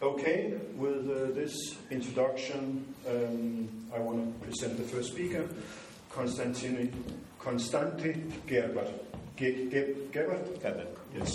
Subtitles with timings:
[0.00, 5.48] Okay, with uh, this introduction, um, I want to present the first speaker,
[6.14, 7.04] Konstantin
[7.40, 8.92] Konstantin Gebert.
[9.36, 10.60] Ge- Ge- Gebert?
[10.62, 11.32] Gebert, yes.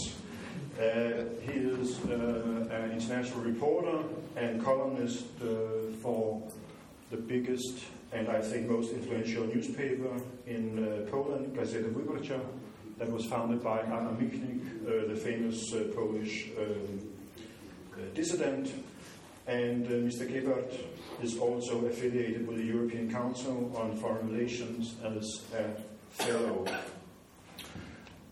[0.80, 4.02] Uh, he is uh, an international reporter
[4.38, 6.42] and columnist uh, for
[7.12, 7.84] the biggest
[8.14, 12.40] and I think most influential newspaper in uh, Poland, Gazeta Wyborcza,
[12.98, 17.13] that was founded by Adam Michnik, uh, the famous uh, Polish um,
[18.14, 18.72] dissident.
[19.46, 20.26] And uh, Mr.
[20.26, 20.72] Gebert
[21.22, 25.76] is also affiliated with the European Council on Foreign Relations as a
[26.12, 26.66] fellow.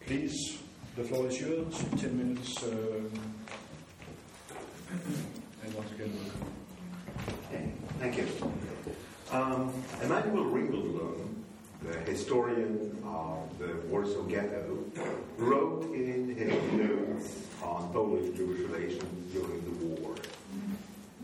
[0.06, 0.60] Please,
[0.96, 1.84] the floor is yours.
[1.98, 2.64] Ten minutes.
[2.64, 3.12] Um,
[5.64, 6.52] and once again, welcome.
[8.00, 8.28] Thank you.
[9.32, 11.31] Um, Emanuel Ringelblum,
[11.82, 14.84] the historian of the Warsaw Ghetto,
[15.38, 20.16] wrote in his notes on Polish-Jewish relations during the war.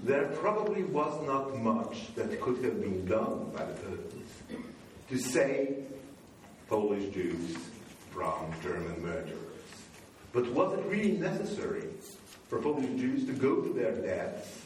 [0.03, 4.13] There probably was not much that could have been done by the Poles
[5.09, 5.85] to save
[6.67, 7.57] Polish Jews
[8.11, 9.37] from German murderers.
[10.33, 11.83] But was it really necessary
[12.49, 14.61] for Polish Jews to go to their deaths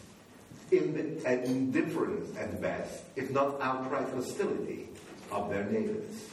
[0.71, 4.87] in the, uh, indifference at best, if not outright hostility
[5.31, 6.29] of their neighbors.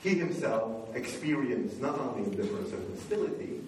[0.00, 3.60] He himself experienced not only indifference and hostility,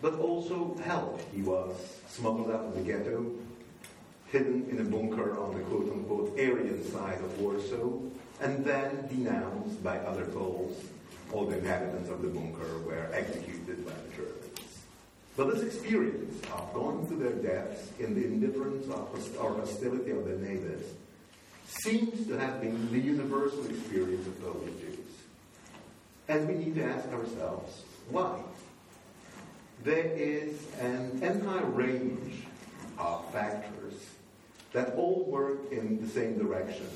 [0.00, 1.20] but also help.
[1.34, 1.74] He was
[2.08, 3.26] smuggled out of the ghetto,
[4.30, 7.98] hidden in a bunker on the quote unquote Aryan side of Warsaw,
[8.40, 10.84] and then denounced by other Poles.
[11.32, 14.84] All the inhabitants of the bunker were executed by the Germans.
[15.36, 20.36] But this experience of going to their deaths in the indifference or hostility of their
[20.36, 20.84] neighbors
[21.82, 24.98] seems to have been the universal experience of Polish Jews.
[26.28, 28.40] And we need to ask ourselves, why?
[29.82, 32.44] There is an entire range
[32.98, 33.94] of factors
[34.72, 36.88] that all work in the same direction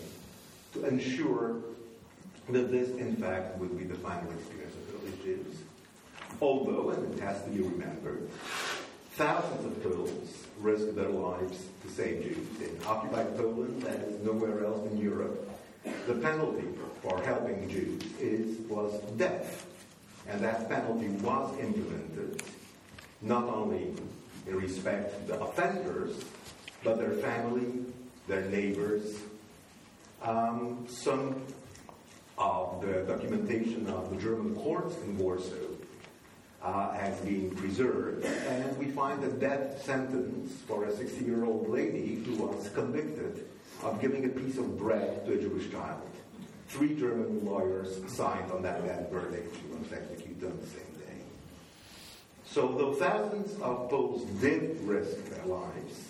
[0.72, 1.56] to ensure
[2.48, 5.54] that this, in fact, will be the final experience of Polish Jews.
[6.40, 8.28] Although, and it has to be remembered,
[9.12, 12.46] thousands of Poles risked their lives to save Jews.
[12.60, 15.48] In occupied Poland, is nowhere else in Europe,
[16.06, 16.66] the penalty
[17.02, 19.66] for helping Jews is, was death.
[20.28, 22.42] And that penalty was implemented
[23.22, 23.94] not only
[24.46, 26.24] in respect to the offenders,
[26.84, 27.84] but their family,
[28.26, 29.20] their neighbors.
[30.22, 31.40] Um, some
[32.36, 35.67] of the documentation of the German courts in Warsaw
[36.62, 36.88] uh,
[37.24, 42.42] been preserved, and we find a death sentence for a 60 year old lady who
[42.42, 43.46] was convicted
[43.82, 46.02] of giving a piece of bread to a Jewish child.
[46.68, 49.56] Three German lawyers signed on that death verdict.
[49.56, 51.22] She was executed on the same day.
[52.44, 56.04] So, though thousands of Poles did risk their lives,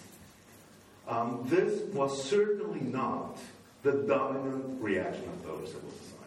[1.07, 3.39] um, this was certainly not
[3.83, 6.18] the dominant reaction of Polish civil society.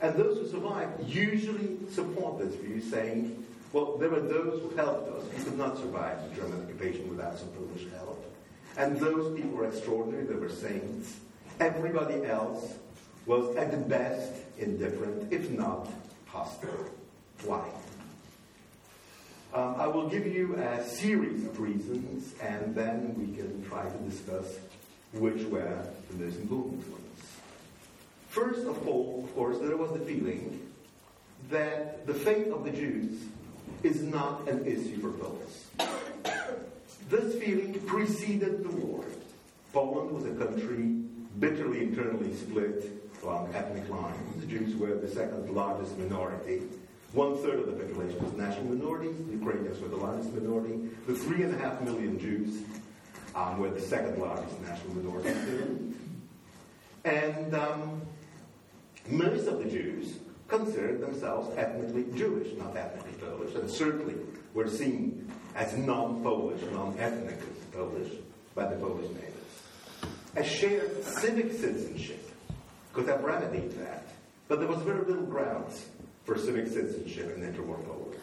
[0.00, 5.08] And those who survived usually support this view, saying, well, there were those who helped
[5.16, 5.24] us.
[5.36, 8.24] We could not survive the German occupation without some Polish help.
[8.76, 11.16] And those people were extraordinary, they were saints.
[11.60, 12.74] Everybody else
[13.26, 15.88] was at the best indifferent, if not
[16.26, 16.90] hostile.
[17.44, 17.68] Why?
[19.54, 23.98] Um, I will give you a series of reasons, and then we can try to
[23.98, 24.46] discuss
[25.12, 27.03] which were the most important ones.
[28.34, 30.60] First of all, of course, there was the feeling
[31.50, 33.12] that the fate of the Jews
[33.84, 35.66] is not an issue for Poles.
[37.08, 39.04] This feeling preceded the war.
[39.72, 40.96] Poland was a country
[41.38, 42.90] bitterly internally split
[43.22, 44.40] along ethnic lines.
[44.40, 46.62] The Jews were the second largest minority.
[47.12, 49.16] One third of the population was national minorities.
[49.28, 50.80] The Ukrainians were the largest minority.
[51.06, 52.64] The three and a half million Jews
[53.36, 55.94] um, were the second largest national minority.
[57.04, 58.00] And um,
[59.08, 64.14] most of the Jews considered themselves ethnically Jewish, not ethnically Polish, and certainly
[64.52, 67.38] were seen as non-Polish, non-ethnic
[67.72, 68.12] Polish
[68.54, 69.30] by the Polish neighbors.
[70.36, 72.30] A shared civic citizenship
[72.92, 74.06] could have remedied that,
[74.48, 75.86] but there was very little grounds
[76.24, 78.14] for civic citizenship in interwar Poland.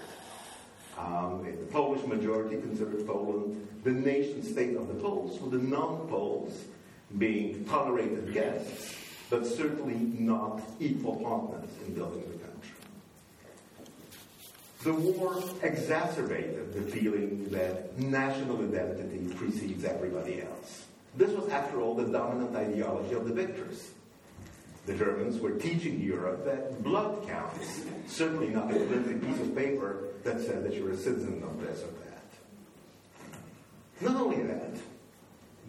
[0.97, 6.65] Um, the Polish majority considered Poland the nation state of the Poles, with the non-Poles
[7.17, 8.95] being tolerated guests
[9.31, 12.75] but certainly not equal partners in building the country.
[14.83, 20.85] The war exacerbated the feeling that national identity precedes everybody else.
[21.15, 23.91] This was, after all, the dominant ideology of the victors.
[24.85, 30.09] The Germans were teaching Europe that blood counts, certainly not a flimsy piece of paper
[30.23, 32.23] that said that you're a citizen of this or that.
[34.01, 34.75] Not only that,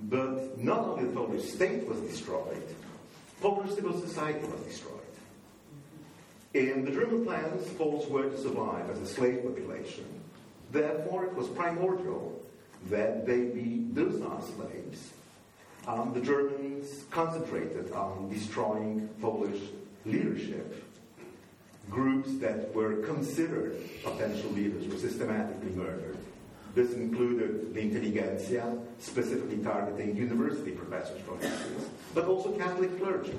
[0.05, 2.63] but not only the Polish state was destroyed,
[3.43, 5.01] Polish civil society was destroyed.
[6.55, 10.05] In the German plans, Poles were to survive as a slave population.
[10.71, 12.41] Therefore, it was primordial
[12.89, 15.11] that they be docile slaves.
[15.89, 19.61] Um, the Germans concentrated on destroying Polish
[20.07, 20.85] leadership.
[21.91, 26.17] Groups that were considered potential leaders were systematically murdered.
[26.75, 33.39] This included the intelligentsia, specifically targeting university professors, for instance, but also Catholic clergy.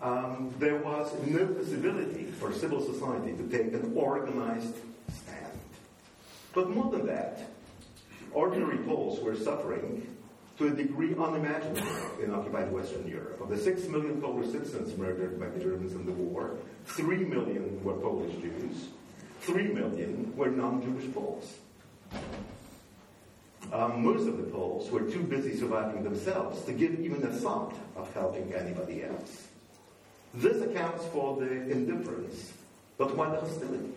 [0.00, 4.76] Um, there was no possibility for civil society to take an organized
[5.24, 5.58] stand.
[6.54, 7.50] But more than that,
[8.32, 10.06] ordinary Poles were suffering
[10.58, 13.40] to a degree unimaginable in occupied Western Europe.
[13.40, 17.82] Of the six million Polish citizens murdered by the Germans in the war, three million
[17.82, 18.88] were Polish Jews,
[19.40, 21.58] three million were non-Jewish Poles.
[23.72, 27.74] Um, most of the Poles were too busy surviving themselves to give even a thought
[27.96, 29.46] of helping anybody else.
[30.34, 32.52] This accounts for the indifference,
[32.98, 33.92] but why the hostility?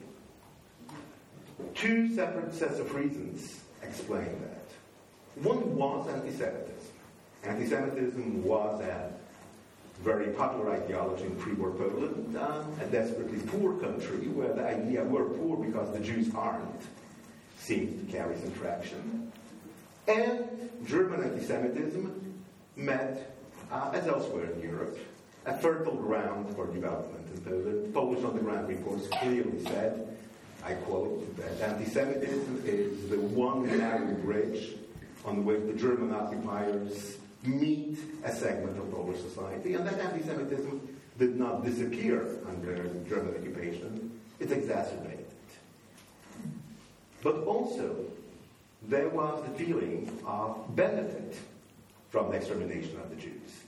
[1.73, 5.43] Two separate sets of reasons explain that.
[5.43, 6.73] One was anti-Semitism.
[7.43, 9.11] Anti-Semitism was a
[10.01, 15.25] very popular ideology in pre-war Poland, um, a desperately poor country where the idea we're
[15.25, 16.81] poor because the Jews aren't
[17.63, 19.31] seemed to carry some traction.
[20.07, 22.33] And German anti-Semitism
[22.75, 23.37] met,
[23.71, 24.97] uh, as elsewhere in Europe,
[25.45, 27.93] a fertile ground for development in Poland.
[27.93, 30.17] Polish on the ground reports clearly said,
[30.65, 34.75] I quote, that anti-Semitism is the one narrow bridge
[35.25, 41.37] on which the German occupiers meet a segment of Polish society, and that anti-Semitism did
[41.37, 45.22] not disappear under German occupation, it exacerbated.
[47.23, 47.95] But also,
[48.83, 51.37] there was the feeling of benefit
[52.09, 53.63] from the extermination of the Jews.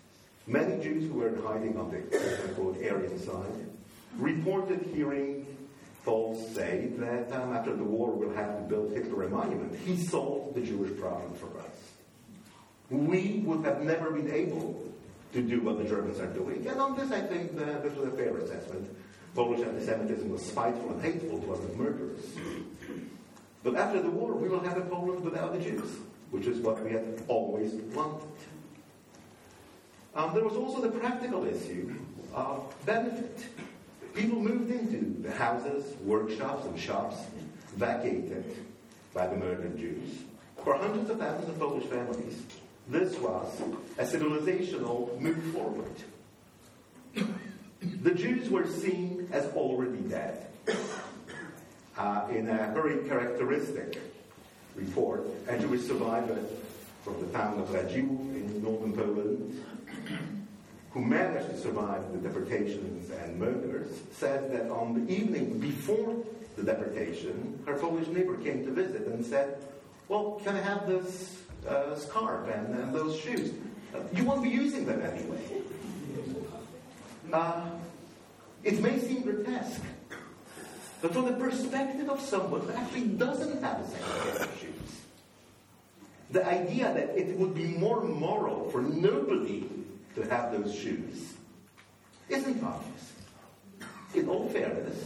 [0.45, 1.99] Many Jews who were hiding on the
[2.55, 3.65] quote Aryan side
[4.17, 5.45] reported hearing
[6.05, 9.75] Poles say that um, after the war we'll have to build Hitler a monument.
[9.75, 11.75] He solved the Jewish problem for us.
[12.91, 14.85] We would have never been able
[15.33, 16.67] to do what the Germans are doing.
[16.67, 18.87] And on this, I think the, this was a fair assessment.
[19.33, 22.23] Polish anti-Semitism was spiteful and hateful towards the murderers.
[23.65, 25.97] But after the war, we will have a Poland without the Jews,
[26.29, 28.29] which is what we had always wanted.
[30.13, 31.95] Um, there was also the practical issue
[32.35, 33.47] of benefit.
[34.13, 37.15] People moved into the houses, workshops, and shops
[37.75, 38.55] vacated
[39.15, 40.19] by the murdered Jews.
[40.63, 42.43] For hundreds of thousands of Polish families,
[42.87, 43.61] this was
[43.97, 45.95] a civilizational move forward.
[48.01, 50.47] The Jews were seen as already dead.
[51.97, 54.01] Uh, in a very characteristic
[54.75, 56.37] report, a Jewish survivor
[57.03, 59.63] from the town of Radziłów in northern Poland
[60.95, 66.15] who managed to survive the deportations and murders, said that on the evening before
[66.55, 69.61] the deportation, her Polish neighbor came to visit and said,
[70.07, 71.37] Well, can I have this
[71.67, 73.51] uh, scarf and, and, those shoes?
[73.93, 75.41] Uh, you won't be using them anyway.
[77.33, 77.69] Uh,
[78.63, 79.83] it may seem grotesque,
[81.01, 85.01] but from the perspective of someone who actually doesn't have the same shoes,
[86.31, 89.69] the idea that it would be more moral for nobody
[90.15, 91.33] to have those shoes
[92.29, 93.13] isn't obvious.
[94.13, 95.05] In all fairness,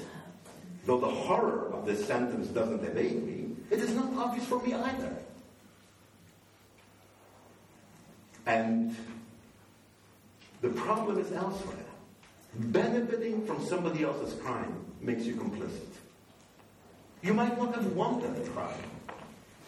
[0.85, 4.73] though the horror of this sentence doesn't evade me, it is not obvious for me
[4.73, 5.15] either.
[8.45, 8.95] And
[10.61, 11.75] the problem is elsewhere.
[12.55, 15.87] Benefiting from somebody else's crime makes you complicit.
[17.21, 18.83] You might not have wanted the crime.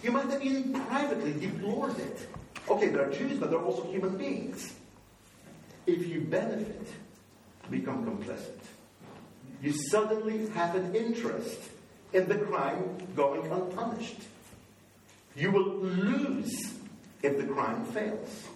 [0.03, 2.27] You might have even privately deplored it.
[2.69, 4.73] Okay, there are Jews, but they're also human beings
[5.87, 6.87] if you benefit,
[7.69, 8.59] become complicit.
[9.61, 11.59] You suddenly have an interest
[12.13, 14.21] in the crime going unpunished.
[15.35, 16.73] You will lose
[17.21, 18.47] if the crime fails.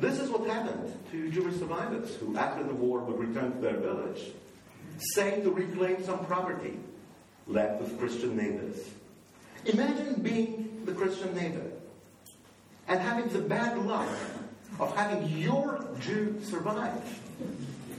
[0.00, 3.78] This is what happened to Jewish survivors who, after the war, would return to their
[3.78, 4.32] village,
[4.98, 6.78] saying to reclaim some property
[7.46, 8.76] left with Christian neighbors.
[9.64, 11.70] Imagine being the Christian neighbor
[12.88, 14.08] and having the bad luck
[14.78, 17.02] of having your Jew survive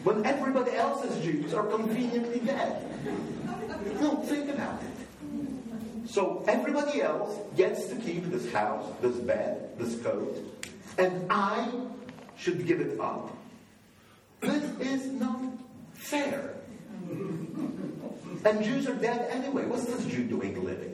[0.03, 2.83] when everybody else's Jews are conveniently dead.
[3.99, 6.09] No, think about it.
[6.09, 10.37] So everybody else gets to keep this house, this bed, this coat,
[10.97, 11.69] and I
[12.37, 13.35] should give it up.
[14.39, 15.41] This is not
[15.93, 16.53] fair.
[18.45, 19.65] And Jews are dead anyway.
[19.65, 20.93] What's this Jew doing living?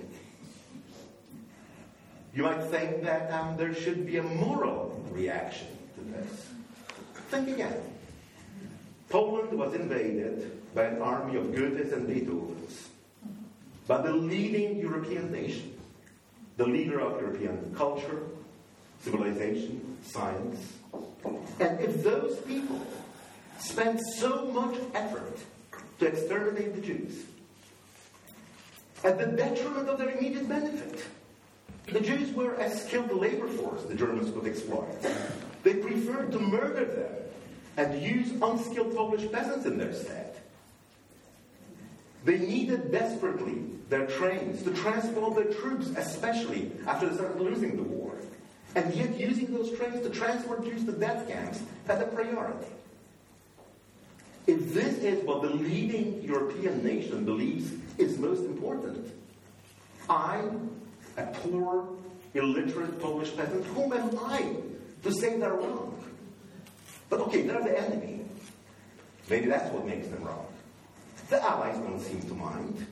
[2.34, 6.48] You might think that um, there should be a moral reaction to this.
[7.30, 7.76] Think again.
[9.10, 12.88] Poland was invaded by an army of Goethes and Beethovens,
[13.86, 15.78] by the leading European nation,
[16.58, 18.24] the leader of European culture,
[19.02, 20.74] civilization, science.
[21.60, 22.82] And if those people
[23.60, 25.38] spent so much effort
[26.00, 27.24] to exterminate the Jews,
[29.04, 31.04] at the detriment of their immediate benefit,
[31.92, 34.88] the Jews were a skilled labor force the Germans could exploit.
[35.64, 37.14] They preferred to murder them
[37.76, 40.36] and use unskilled Polish peasants in their stead.
[42.24, 47.84] They needed desperately their trains to transport their troops, especially after they started losing the
[47.84, 48.16] war.
[48.76, 52.68] And yet, using those trains to transport Jews to death camps had a priority.
[54.46, 59.14] If this is what the leading European nation believes is most important,
[60.10, 60.44] I,
[61.18, 61.88] a poor,
[62.34, 64.56] illiterate Polish peasant, whom am I
[65.04, 65.98] to say they're wrong?
[67.10, 68.22] But okay, they're the enemy.
[69.30, 70.48] Maybe that's what makes them wrong.
[71.30, 72.86] The Allies don't seem to mind.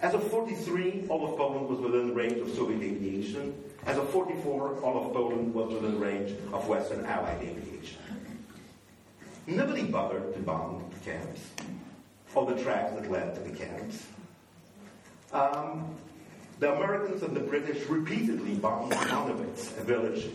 [0.00, 3.54] As of 43, all of Poland was within range of Soviet aviation.
[3.86, 7.98] As of 44, all of Poland was within range of Western Allied aviation.
[9.46, 11.40] Nobody bothered to bomb the camps
[12.34, 14.06] or the tracks that led to the camps.
[15.32, 15.94] Um,
[16.60, 20.26] the Americans and the British repeatedly bombed Monowitz, a village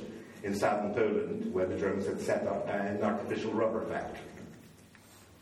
[0.44, 4.20] in southern Poland where the Germans had set up an artificial rubber factory.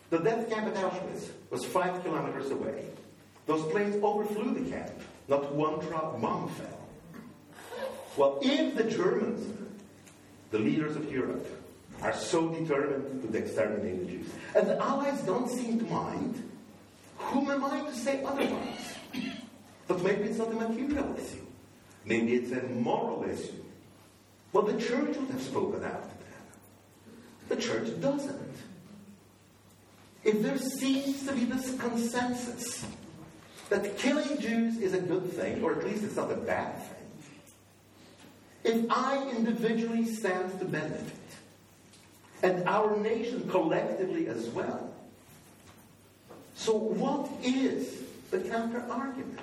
[0.09, 2.86] The death camp at Auschwitz was five kilometers away.
[3.45, 4.91] Those planes overflew the camp.
[5.27, 6.79] Not one drop bomb fell.
[8.15, 9.57] Well, if the Germans,
[10.51, 11.45] the leaders of Europe,
[12.01, 16.50] are so determined to exterminate the Jews, and the Allies don't seem to mind,
[17.18, 18.94] whom am I to say otherwise?
[19.88, 21.46] But maybe it's not a material issue.
[22.06, 23.63] Maybe it's a moral issue.
[24.54, 26.36] Well, the church would have spoken out to them.
[27.50, 28.56] The church doesn't.
[30.24, 32.86] If there seems to be this consensus
[33.70, 36.98] that killing Jews is a good thing, or at least it's not a bad thing,
[38.63, 41.13] if I individually stand to benefit,
[42.44, 44.94] and our nation collectively as well,
[46.56, 49.39] so what is the counter argument?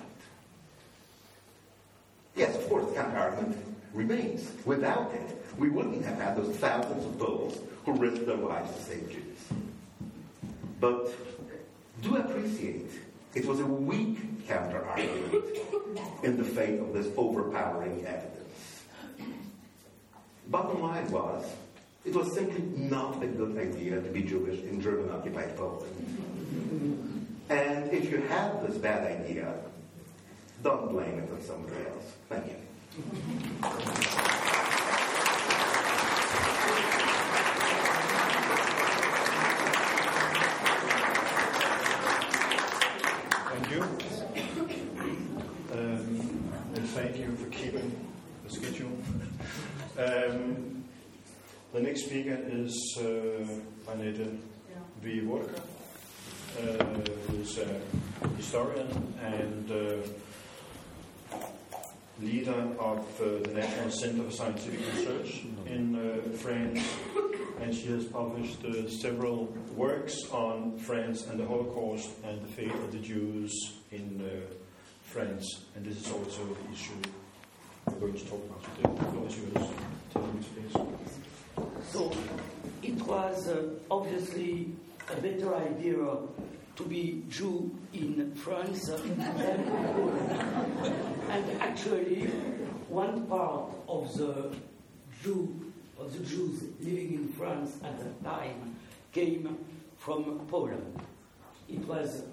[2.36, 3.56] Yes, of course, the counter argument
[3.92, 4.50] remains.
[4.64, 8.82] Without it, we wouldn't have had those thousands of Poles who risked their lives to
[8.82, 9.58] save Jews.
[10.80, 11.10] But
[12.02, 12.90] do appreciate
[13.34, 15.44] it was a weak counter argument
[16.22, 18.82] in the face of this overpowering evidence.
[20.48, 21.44] Bottom line was,
[22.04, 27.26] it was simply not a good idea to be Jewish in German occupied Poland.
[27.48, 29.54] And if you have this bad idea,
[30.62, 32.12] don't blame it on somebody else.
[32.28, 32.56] Thank you.
[51.72, 52.34] The next speaker
[52.74, 54.26] is uh, Annette
[55.02, 56.84] Wieviorka, uh,
[57.26, 57.80] who's a
[58.36, 61.36] historian and uh,
[62.20, 66.82] leader of uh, the National Center for Scientific Research in uh, France.
[67.60, 72.74] And she has published uh, several works on France and the Holocaust and the fate
[72.74, 73.52] of the Jews
[73.92, 74.20] in
[75.04, 75.64] France.
[75.76, 76.94] And this is also the issue
[77.86, 78.94] we're going to talk about today.
[78.98, 79.68] The floor is yours.
[80.12, 81.04] Tell me, please.
[81.92, 82.10] So
[82.84, 84.68] it was uh, obviously
[85.10, 85.96] a better idea
[86.76, 89.28] to be Jew in France than
[91.30, 92.26] And actually,
[92.88, 94.54] one part of the
[95.22, 98.76] Jew of the Jews living in France at that time
[99.12, 99.56] came
[99.96, 101.00] from Poland.
[101.68, 102.24] It was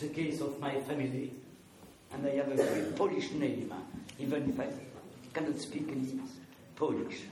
[0.00, 1.32] the case of my family,
[2.12, 3.72] and I have a very Polish name,
[4.18, 4.68] even if I
[5.34, 6.20] cannot speak any
[6.76, 7.22] Polish.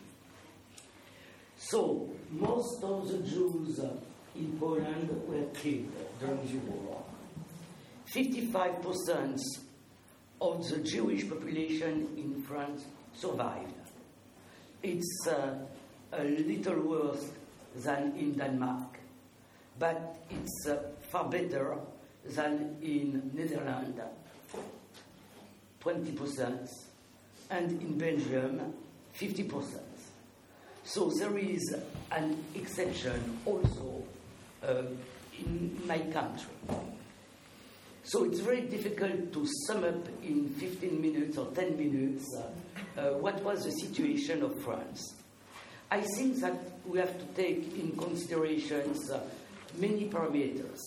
[1.63, 3.79] So, most of the Jews
[4.35, 7.05] in Poland were killed during the war.
[8.15, 9.39] 55%
[10.41, 13.75] of the Jewish population in France survived.
[14.83, 15.59] It's uh,
[16.13, 17.31] a little worse
[17.77, 18.99] than in Denmark,
[19.79, 20.79] but it's uh,
[21.11, 21.77] far better
[22.25, 24.01] than in Netherlands,
[25.83, 26.69] 20%,
[27.51, 28.73] and in Belgium,
[29.15, 29.90] 50%.
[30.85, 31.75] So there is
[32.11, 34.05] an exception also
[34.63, 34.83] uh,
[35.39, 36.55] in my country.
[38.03, 43.13] So it's very difficult to sum up in 15 minutes or 10 minutes uh, uh,
[43.19, 45.15] what was the situation of France.
[45.91, 46.55] I think that
[46.87, 49.21] we have to take in considerations uh,
[49.79, 50.81] many parameters.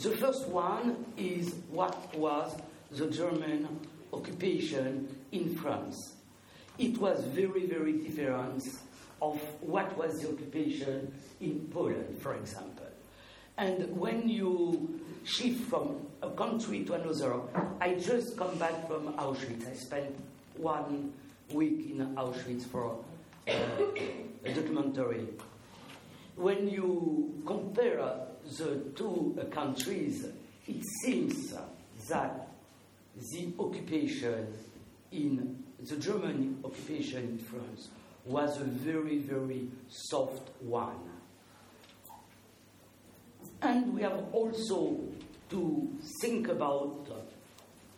[0.00, 2.56] The first one is what was
[2.90, 3.68] the German
[4.12, 6.14] occupation in France.
[6.78, 8.62] It was very, very different
[9.22, 12.86] of what was the occupation in Poland, for example.
[13.56, 17.40] And when you shift from a country to another,
[17.80, 19.70] I just come back from Auschwitz.
[19.70, 20.16] I spent
[20.56, 21.12] one
[21.52, 22.98] week in Auschwitz for
[23.48, 23.52] uh,
[24.44, 25.28] a documentary.
[26.34, 28.10] When you compare
[28.58, 30.26] the two countries,
[30.66, 31.54] it seems
[32.08, 32.48] that
[33.16, 34.52] the occupation
[35.12, 37.88] in the German occupation in France
[38.24, 41.10] was a very, very soft one.
[43.60, 44.98] And we have also
[45.50, 45.88] to
[46.20, 47.08] think about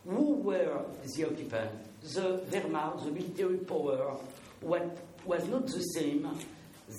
[0.07, 2.13] who were the occupants.
[2.13, 4.15] The Wehrmacht, the military power,
[4.61, 6.29] what was not the same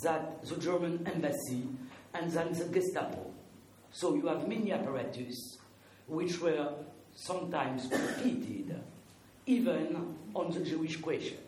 [0.03, 1.63] that the German embassy
[2.15, 3.31] and then the Gestapo.
[3.93, 5.59] So you have many apparatus
[6.09, 6.71] which were
[7.15, 8.81] sometimes competed
[9.47, 11.39] even on the Jewish question.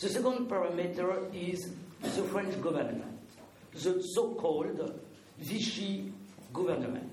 [0.00, 1.70] The second parameter is
[2.02, 3.04] the French government,
[3.72, 5.00] the so called
[5.38, 6.12] Vichy
[6.52, 7.10] government,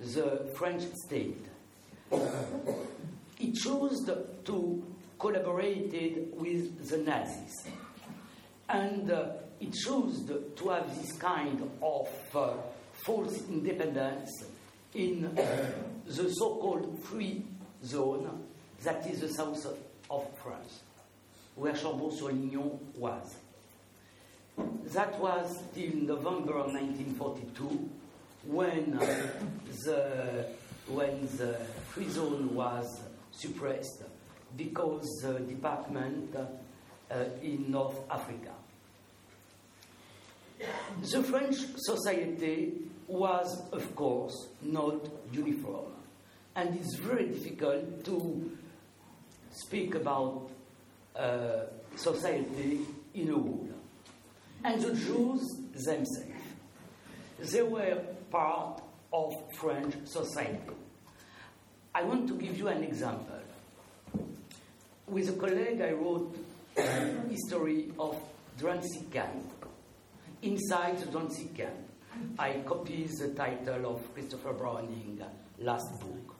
[0.00, 1.44] the French state.
[3.40, 4.04] It chose
[4.44, 4.82] to
[5.18, 5.92] collaborate
[6.34, 7.66] with the Nazis.
[8.68, 9.24] And uh,
[9.60, 10.24] it chose
[10.56, 12.52] to have this kind of uh,
[13.04, 14.30] false independence
[14.94, 15.70] in uh,
[16.06, 17.42] the so called free
[17.84, 18.44] zone
[18.82, 19.66] that is the south
[20.10, 20.82] of France,
[21.56, 23.34] where Chambon-sur-Lignon was.
[24.92, 27.90] That was till November 1942
[28.46, 30.46] when the,
[30.88, 31.54] when the
[31.88, 34.02] free zone was suppressed
[34.56, 38.52] because the department uh, in North Africa.
[41.02, 42.72] The French society
[43.06, 44.96] was, of course, not
[45.32, 45.92] uniform,
[46.54, 48.50] and it's very difficult to
[49.50, 50.50] speak about
[51.96, 52.80] society
[53.14, 53.68] in a whole.
[54.64, 56.08] And the Jews themselves,
[57.38, 58.80] they were part
[59.12, 60.58] of French society.
[61.94, 63.40] I want to give you an example.
[65.06, 66.34] With a colleague, I wrote
[66.76, 68.16] a history of
[68.56, 69.66] Drancy camp.
[70.40, 71.76] Inside the Drancy camp,
[72.38, 75.20] I copied the title of Christopher Browning
[75.58, 76.36] last book.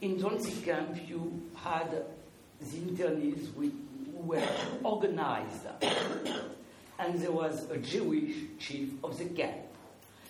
[0.00, 2.04] In Drancy camp, you had
[2.60, 3.48] the internees
[4.12, 4.48] were
[4.82, 5.66] organized,
[6.98, 9.56] and there was a Jewish chief of the camp.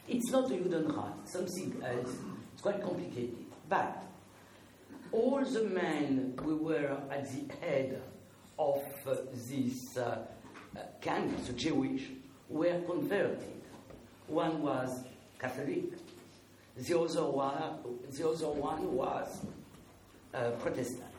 [0.09, 2.17] It's not a Judenrat, something else.
[2.53, 3.37] It's quite complicated.
[3.69, 4.03] But
[5.13, 8.03] all the men who were at the head
[8.59, 10.19] of uh, this uh,
[11.01, 12.03] camp, the Jewish,
[12.49, 13.63] were converted.
[14.27, 15.05] One was
[15.39, 15.85] Catholic,
[16.77, 17.79] the other one,
[18.11, 19.47] the other one was
[20.33, 21.14] uh, Protestant.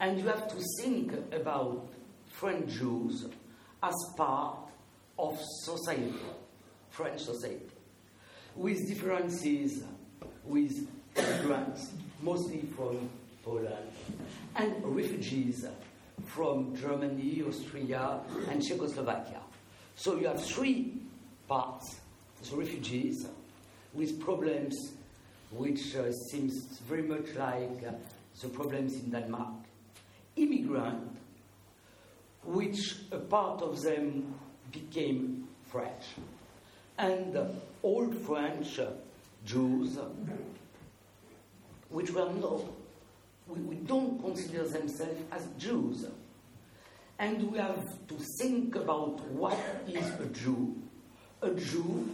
[0.00, 1.88] And you have to think about
[2.28, 3.26] French Jews
[3.82, 4.58] as part
[5.18, 6.14] of society,
[6.90, 7.66] French society,
[8.54, 9.82] with differences
[10.44, 13.08] with immigrants, mostly from
[13.44, 13.90] Poland,
[14.56, 15.66] and refugees
[16.26, 19.40] from Germany, Austria, and Czechoslovakia.
[19.96, 20.94] So you have three
[21.48, 21.96] parts
[22.50, 23.26] the refugees
[23.94, 24.92] with problems
[25.50, 27.92] which uh, seems very much like uh,
[28.40, 29.67] the problems in Denmark.
[30.38, 31.16] Immigrant,
[32.44, 34.34] which a part of them
[34.72, 36.04] became French.
[36.96, 37.46] And uh,
[37.82, 38.80] all French
[39.44, 39.98] Jews
[41.90, 42.62] which were not,
[43.46, 46.06] we, we don't consider themselves as Jews.
[47.18, 50.76] And we have to think about what is a Jew.
[51.42, 52.08] A Jew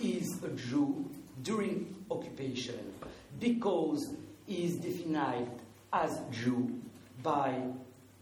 [0.00, 1.10] is a Jew
[1.42, 2.92] during occupation
[3.40, 4.14] because
[4.46, 5.50] he is defined
[5.92, 6.80] as Jew
[7.24, 7.60] by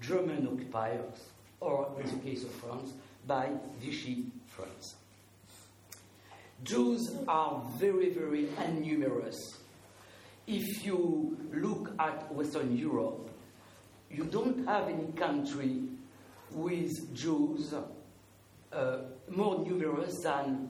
[0.00, 1.28] German occupiers,
[1.60, 2.94] or in the case of France,
[3.26, 4.94] by Vichy France.
[6.64, 8.48] Jews are very, very
[8.80, 9.58] numerous.
[10.46, 13.30] if you look at Western Europe,
[14.10, 15.82] you don't have any country
[16.50, 17.74] with Jews
[18.72, 20.68] uh, more numerous than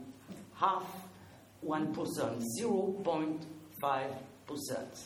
[0.55, 0.85] half
[1.67, 5.01] 1%, 0.5%.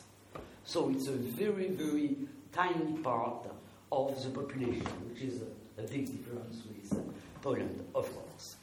[0.64, 2.16] So it's a very, very
[2.56, 3.46] tiny part
[3.92, 8.56] of the population, which is a, a big difference with Poland, of course.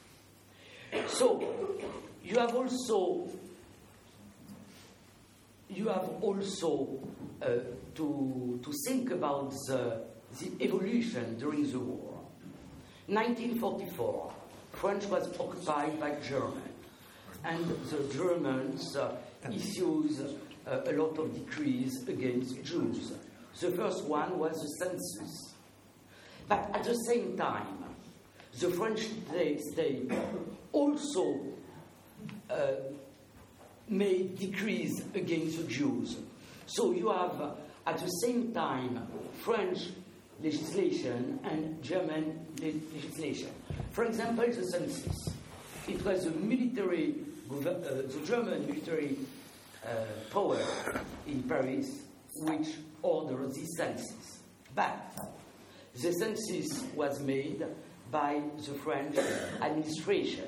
[1.07, 1.53] So
[2.23, 3.29] you have also
[5.69, 6.99] you have also
[7.41, 7.47] uh,
[7.95, 10.01] to, to think about the,
[10.39, 12.19] the evolution during the war.
[13.07, 14.33] 1944,
[14.73, 16.61] France was occupied by Germany,
[17.43, 19.15] and the Germans uh,
[19.51, 20.11] issued
[20.65, 23.11] uh, a lot of decrees against Jews.
[23.59, 25.53] The first one was the census.
[26.47, 27.85] But at the same time,
[28.59, 29.07] the French
[29.71, 30.11] state
[30.71, 31.39] also
[32.49, 32.73] uh,
[33.89, 36.17] made decrees against the Jews.
[36.65, 39.07] So you have, at the same time,
[39.39, 39.89] French
[40.41, 43.49] legislation and German le- legislation.
[43.91, 45.29] For example, the census.
[45.87, 47.15] It was a military,
[47.51, 49.17] uh, the German military
[49.85, 50.59] uh, power
[51.27, 52.03] in Paris
[52.35, 52.67] which
[53.03, 54.39] ordered the census.
[54.73, 55.15] But
[55.93, 57.63] the census was made
[58.11, 59.17] by the French
[59.61, 60.47] administration.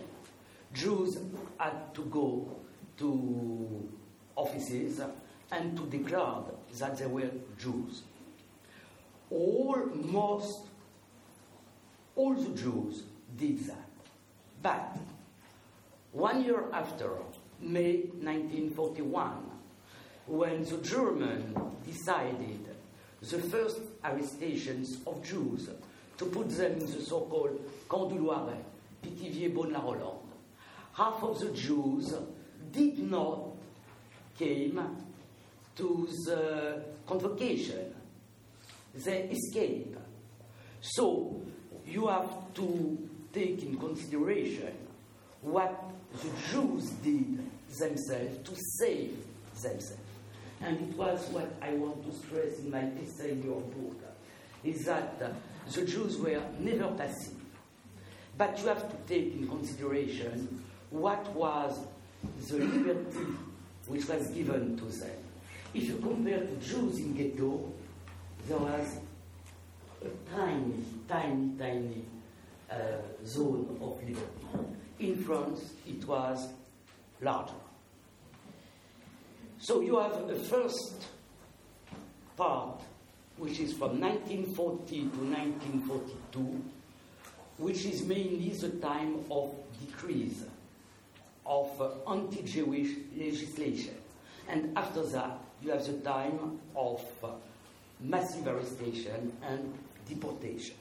[0.73, 1.17] Jews
[1.59, 2.55] had to go
[2.97, 3.89] to
[4.35, 4.99] offices
[5.51, 6.41] and to declare
[6.79, 8.01] that they were Jews.
[9.29, 10.67] Almost
[12.15, 13.03] all the Jews
[13.37, 13.89] did that.
[14.61, 14.97] But
[16.11, 17.09] one year after,
[17.59, 19.54] May 1941,
[20.27, 22.67] when the Germans decided
[23.21, 25.69] the first arrestations of Jews
[26.17, 27.59] to put them in the so-called
[27.89, 28.63] Camp du Loiret,
[29.03, 30.21] Pithiviers, Beaune-la-Rolande.
[30.93, 32.13] Half of the Jews
[32.71, 33.55] did not
[34.37, 34.79] came
[35.75, 37.93] to the convocation.
[38.93, 39.97] They escaped.
[40.81, 41.41] So
[41.85, 44.73] you have to take in consideration
[45.41, 45.83] what
[46.13, 47.39] the Jews did
[47.77, 49.17] themselves to save
[49.61, 50.04] themselves.
[50.61, 54.01] And it was what I want to stress in my essay in your book,
[54.63, 55.29] is that uh,
[55.71, 57.33] the Jews were never passive.
[58.37, 61.79] But you have to take in consideration what was
[62.47, 63.27] the liberty
[63.87, 65.17] which was given to them.
[65.73, 67.71] If you compare the Jews in ghetto,
[68.47, 68.99] there was
[70.03, 70.73] a tiny,
[71.07, 72.05] tiny, tiny
[72.71, 72.75] uh,
[73.25, 74.71] zone of liberty.
[74.99, 76.47] In France, it was
[77.21, 77.53] larger.
[79.65, 81.07] So you have a first
[82.37, 82.81] part,
[83.37, 86.63] which is from 1940 to 1942,
[87.57, 90.43] which is mainly the time of decrease
[91.47, 93.95] of uh, anti Jewish legislation.
[94.47, 97.29] And after that, you have the time of uh,
[98.01, 99.73] massive arrestation and
[100.07, 100.75] deportation.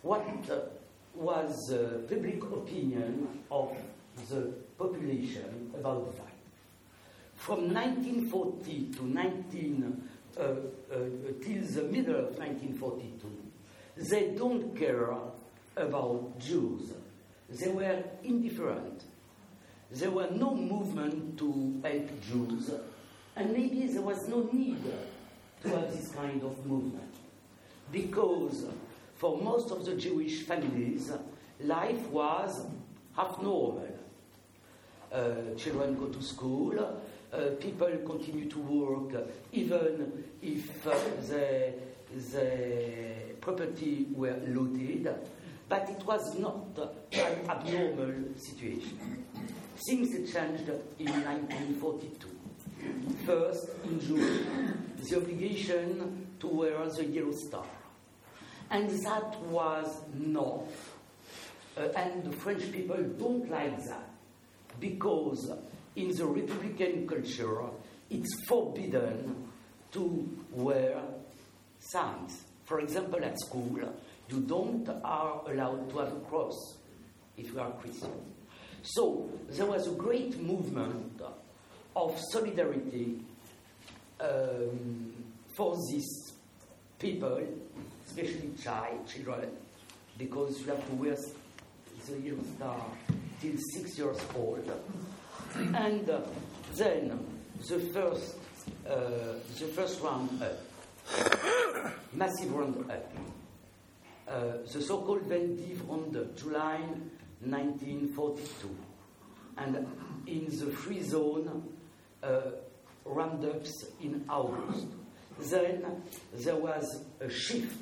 [0.00, 0.60] What uh,
[1.14, 3.76] was the public opinion of
[4.30, 6.27] the population about that?
[7.38, 10.02] From 1940 to 19,
[10.36, 10.52] uh, uh,
[11.40, 15.14] till the middle of 1942, they don't care
[15.76, 16.92] about Jews.
[17.48, 19.04] They were indifferent.
[19.90, 22.70] There were no movement to help Jews,
[23.36, 24.82] and maybe there was no need
[25.62, 27.14] to have this kind of movement.
[27.90, 28.66] Because
[29.14, 31.12] for most of the Jewish families,
[31.60, 32.66] life was
[33.16, 33.86] half normal.
[35.10, 37.00] Uh, children go to school,
[37.32, 40.94] uh, people continue to work even if uh,
[41.28, 41.72] the,
[42.32, 45.14] the property were looted,
[45.68, 46.66] but it was not
[47.12, 49.24] an abnormal situation.
[49.86, 52.28] Things changed in 1942.
[53.26, 57.66] First, in June, the obligation to wear the yellow star.
[58.70, 60.64] And that was not,
[61.76, 64.10] uh, and the French people don't like that
[64.78, 65.50] because
[65.98, 67.60] in the Republican culture,
[68.08, 69.48] it's forbidden
[69.90, 71.00] to wear
[71.80, 72.44] signs.
[72.66, 73.80] For example, at school,
[74.28, 76.76] you don't are allowed to have a cross
[77.36, 78.12] if you are Christian.
[78.82, 81.20] So there was a great movement
[81.96, 83.18] of solidarity
[84.20, 85.12] um,
[85.56, 86.32] for these
[87.00, 87.42] people,
[88.06, 89.50] especially child, children,
[90.16, 91.16] because you have to wear
[92.06, 92.84] the yellow star
[93.40, 94.70] till six years old.
[95.54, 96.20] And uh,
[96.74, 97.18] then
[97.68, 98.36] the first,
[98.86, 103.12] uh, the first round up, massive round up,
[104.28, 106.80] uh, the so-called Vel d'Hiv round July
[107.40, 108.76] 1942.
[109.56, 109.86] And
[110.26, 111.64] in the free zone,
[112.22, 112.40] uh,
[113.04, 114.86] roundups in August.
[115.38, 116.02] Then
[116.34, 116.84] there was
[117.20, 117.76] a shift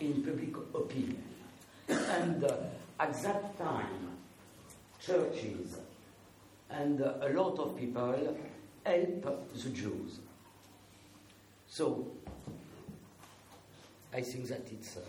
[0.00, 1.22] in public opinion.
[1.88, 2.56] And uh,
[3.00, 4.18] at that time,
[5.00, 5.78] churches
[6.70, 8.14] and uh, a lot of people
[8.84, 10.20] help the Jews.
[11.66, 12.06] So,
[14.12, 14.96] I think that it's.
[14.96, 15.00] Uh,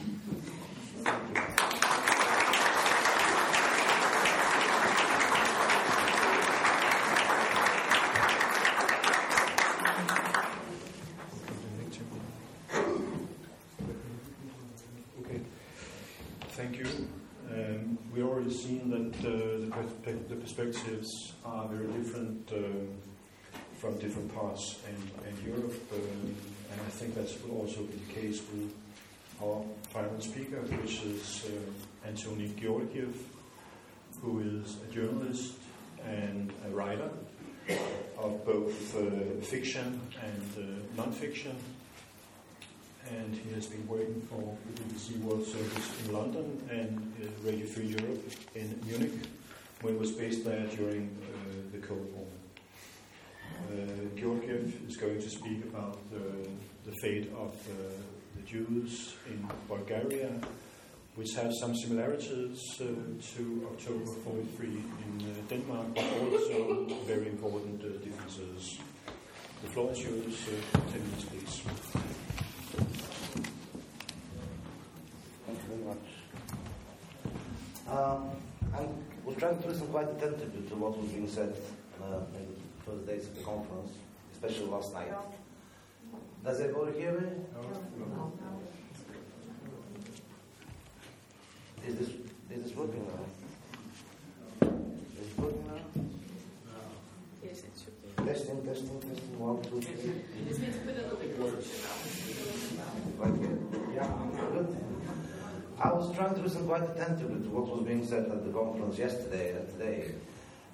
[16.61, 16.85] thank you.
[17.49, 19.75] Um, we already seen that uh,
[20.29, 22.87] the, perspectives are very different um,
[23.77, 26.35] from different parts in, in Europe, um,
[26.71, 28.71] and I think that will also be the case with
[29.41, 33.15] our final speaker, which is uh, Anthony Georgieff,
[34.21, 35.53] who is a journalist
[36.05, 37.09] and a writer
[38.17, 41.55] of both uh, fiction and uh, non-fiction.
[43.09, 47.65] And he has been working for the BBC World Service in London and uh, Radio
[47.65, 49.11] Free Europe in Munich,
[49.81, 51.27] when he was based there during uh,
[51.71, 52.27] the Cold War.
[53.69, 60.31] Uh, Georgieff is going to speak about the fate of the Jews in Bulgaria
[61.15, 62.85] which have some similarities uh,
[63.35, 68.79] to October 43 in uh, Denmark, but also very important uh, differences.
[69.61, 70.45] The floor is yours.
[70.71, 71.61] 10 minutes, please.
[75.45, 76.07] Thank you very much.
[77.89, 78.29] Um,
[78.73, 78.87] I
[79.23, 81.55] was trying to listen quite attentively to what was being said
[82.01, 83.91] uh, in the first days of the conference,
[84.33, 85.13] especially last night.
[86.43, 87.27] Does everybody hear me?
[87.99, 88.33] No.
[88.39, 88.61] no.
[91.87, 94.67] Is this is this working now?
[94.67, 96.01] Is it working now?
[97.43, 98.23] Yes, it should be.
[98.25, 99.39] Testing, testing, testing.
[99.39, 100.21] One, two, three.
[100.47, 101.61] Just need to put a little bit closer
[103.17, 103.57] Right here.
[103.95, 104.30] Yeah.
[105.83, 108.99] I was trying to listen quite attentively to what was being said at the conference
[108.99, 110.11] yesterday and today.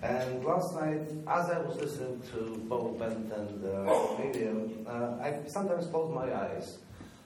[0.02, 5.40] And last night, as I was listening to both Bent and uh, Miriam, uh, I
[5.48, 6.80] sometimes closed my eyes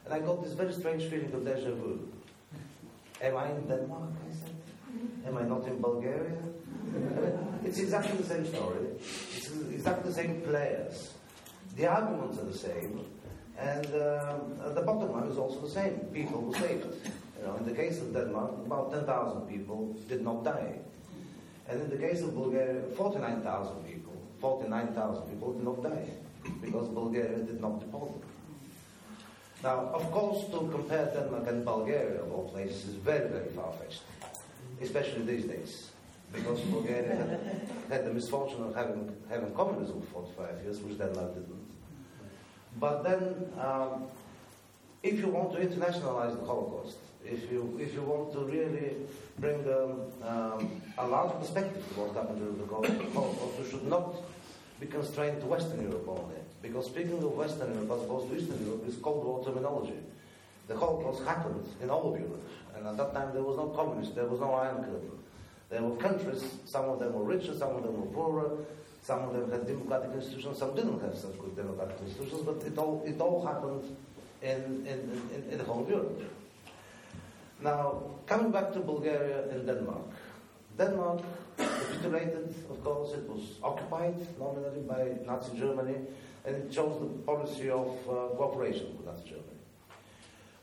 [0.06, 2.08] and I got this very strange feeling of deja vu.
[3.20, 4.12] Am I in Denmark?
[4.30, 4.56] I said.
[5.26, 6.38] Am I not in Bulgaria?
[7.66, 8.90] it's exactly the same story.
[9.36, 11.14] It's exactly the same players.
[11.78, 13.06] The arguments are the same,
[13.58, 14.36] and uh,
[14.76, 15.94] the bottom line is also the same.
[16.14, 16.86] People were saved.
[17.42, 20.78] You know, in the case of Denmark, about 10,000 people did not die.
[21.68, 26.06] And in the case of Bulgaria, 49,000 people, 49,000 people did not die
[26.62, 28.30] because Bulgaria did not deport them.
[29.64, 34.02] Now, of course, to compare Denmark and Bulgaria, of all places, is very, very far-fetched,
[34.82, 35.92] especially these days,
[36.34, 37.40] because Bulgaria had,
[37.90, 41.66] had the misfortune of having, having communism for 45 years, which Denmark didn't.
[42.80, 44.08] But then, um,
[45.04, 48.96] if you want to internationalize the Holocaust, if you, if you want to really
[49.40, 49.60] bring
[50.24, 54.16] um, a large perspective to what happened during the Holocaust, you should not
[54.80, 56.42] be constrained to Western Europe only.
[56.62, 59.98] Because speaking of Western Europe as opposed to Eastern Europe is Cold War terminology.
[60.68, 62.44] The Holocaust happened in all of Europe.
[62.76, 65.18] And at that time there was no communist, there was no Iron Curtain.
[65.70, 68.58] There were countries, some of them were richer, some of them were poorer,
[69.02, 72.78] some of them had democratic institutions, some didn't have such good democratic institutions, but it
[72.78, 73.96] all, it all happened
[74.42, 75.00] in, in,
[75.34, 76.22] in, in the whole Europe.
[77.62, 80.10] Now, coming back to Bulgaria and Denmark.
[80.78, 81.22] Denmark
[81.58, 85.98] capitulated, of course, it was occupied nominally by Nazi Germany
[86.46, 89.62] and it chose the policy of uh, cooperation with Nazi Germany.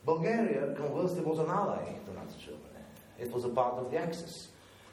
[0.05, 2.83] Bulgaria, conversely, was an ally to Nazi Germany.
[3.17, 4.49] It was a part of the Axis.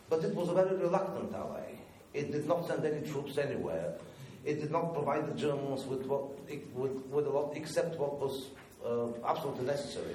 [0.09, 1.75] But it was a very reluctant ally.
[2.15, 3.95] It did not send any troops anywhere.
[4.45, 6.23] It did not provide the Germans with, what,
[6.75, 8.47] with, with a lot except what was
[8.85, 10.15] uh, absolutely necessary.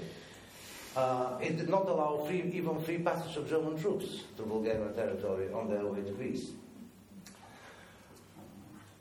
[0.95, 5.47] Uh, it did not allow free, even free passage of German troops to Bulgarian territory
[5.53, 6.51] on their way to Greece.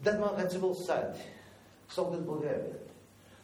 [0.05, 1.21] Denmark had civil society.
[1.89, 2.77] So did Bulgaria.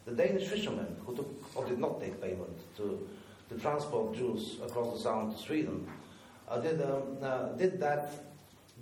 [0.05, 3.07] The Danish fishermen, who took or did not take payment to,
[3.49, 5.85] to transport Jews across the Sound to Sweden,
[6.47, 8.11] uh, did, um, uh, did that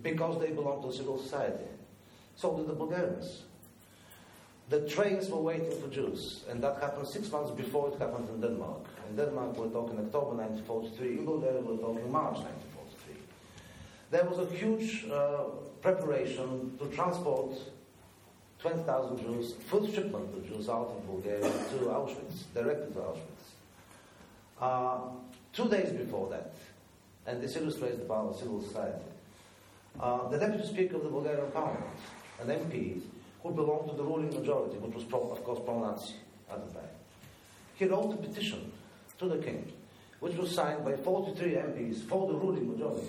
[0.04, 1.66] because they belonged to civil society.
[2.36, 3.44] So did the Bulgarians.
[4.70, 8.42] The trains were waiting for Jews, and that happened six months before it happened in
[8.42, 8.86] Denmark.
[9.10, 11.20] In Denmark, we're talking October 1943.
[11.20, 13.16] In Bulgaria, we're talking March 1943.
[14.12, 15.44] There was a huge uh,
[15.82, 17.54] preparation to transport
[18.60, 23.46] 20,000 Jews, full shipment of Jews out of Bulgaria to Auschwitz, directly to Auschwitz.
[24.60, 24.98] Uh,
[25.54, 26.54] two days before that,
[27.28, 29.06] and this illustrates the power of civil society,
[30.00, 32.00] uh, the deputy speaker of the Bulgarian parliament,
[32.42, 33.02] an MP,
[33.44, 36.16] who belonged to the ruling majority, which was, pro, of course, pro-Nazi
[36.52, 36.90] at the time,
[37.76, 38.72] he wrote a petition
[39.20, 39.72] to the king,
[40.20, 43.08] which was signed by 43 MPs for the ruling majority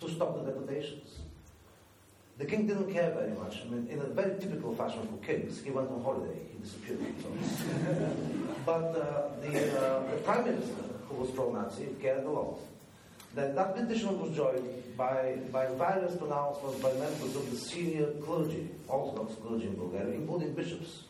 [0.00, 1.20] to stop the deportations.
[2.38, 3.60] The king didn't care very much.
[3.60, 6.40] I mean, in a very typical fashion for kings, he went on holiday.
[6.52, 7.00] He disappeared.
[8.66, 12.60] But uh, the, uh, the, prime minister, who was pro-Nazi, cared a lot.
[13.34, 18.68] That, that petition was joined by, by various pronouncements by members of the senior clergy,
[18.88, 21.04] Orthodox clergy in Bulgaria, including bishops,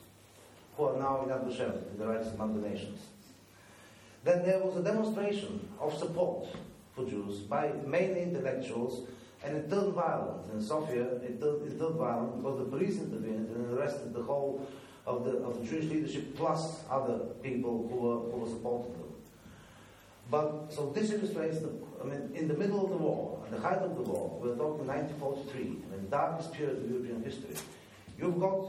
[0.76, 3.00] who are now in Yad in the rights of nations.
[4.22, 6.46] Then there was a demonstration of support
[6.94, 9.09] for Jews by mainly intellectuals,
[9.42, 10.52] and it turned violent.
[10.52, 14.66] In Sofia, it turned, it turned violent because the police intervened and arrested the whole
[15.06, 19.11] of the, of the Jewish leadership plus other people who were, who were supporting them.
[20.30, 23.59] But, so this illustrates the, I mean, in the middle of the war, at the
[23.59, 27.56] height of the war, we're talking 1943, I mean, darkest period of European history,
[28.18, 28.66] you've got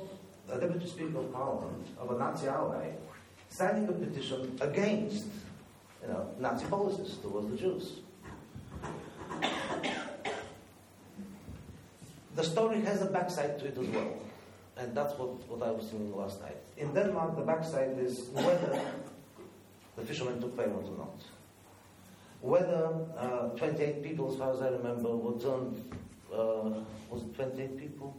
[0.50, 2.92] a deputy speaker of parliament of a Nazi ally
[3.52, 5.26] signing a petition against,
[6.02, 8.00] you know, Nazi policies towards the Jews.
[12.36, 14.14] The story has a backside to it as well.
[14.78, 16.58] And that's what, what I was saying last night.
[16.78, 18.82] In Denmark, the backside is whether
[19.98, 21.22] the fishermen took payment or not.
[22.40, 25.94] Whether uh, 28 people, as far as I remember, were turned,
[26.34, 26.80] uh,
[27.12, 28.16] was it 28 people?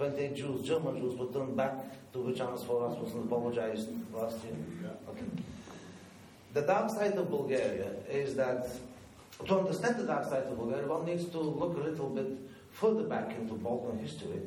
[0.00, 1.74] 28 Jews, German Jews, were turned back
[2.14, 4.56] to which Anas was apologized last year.
[5.10, 5.26] Okay.
[6.54, 8.66] The dark side of Bulgaria is that
[9.46, 12.30] to understand the dark side of Bulgaria, one needs to look a little bit
[12.72, 14.40] further back into Balkan history.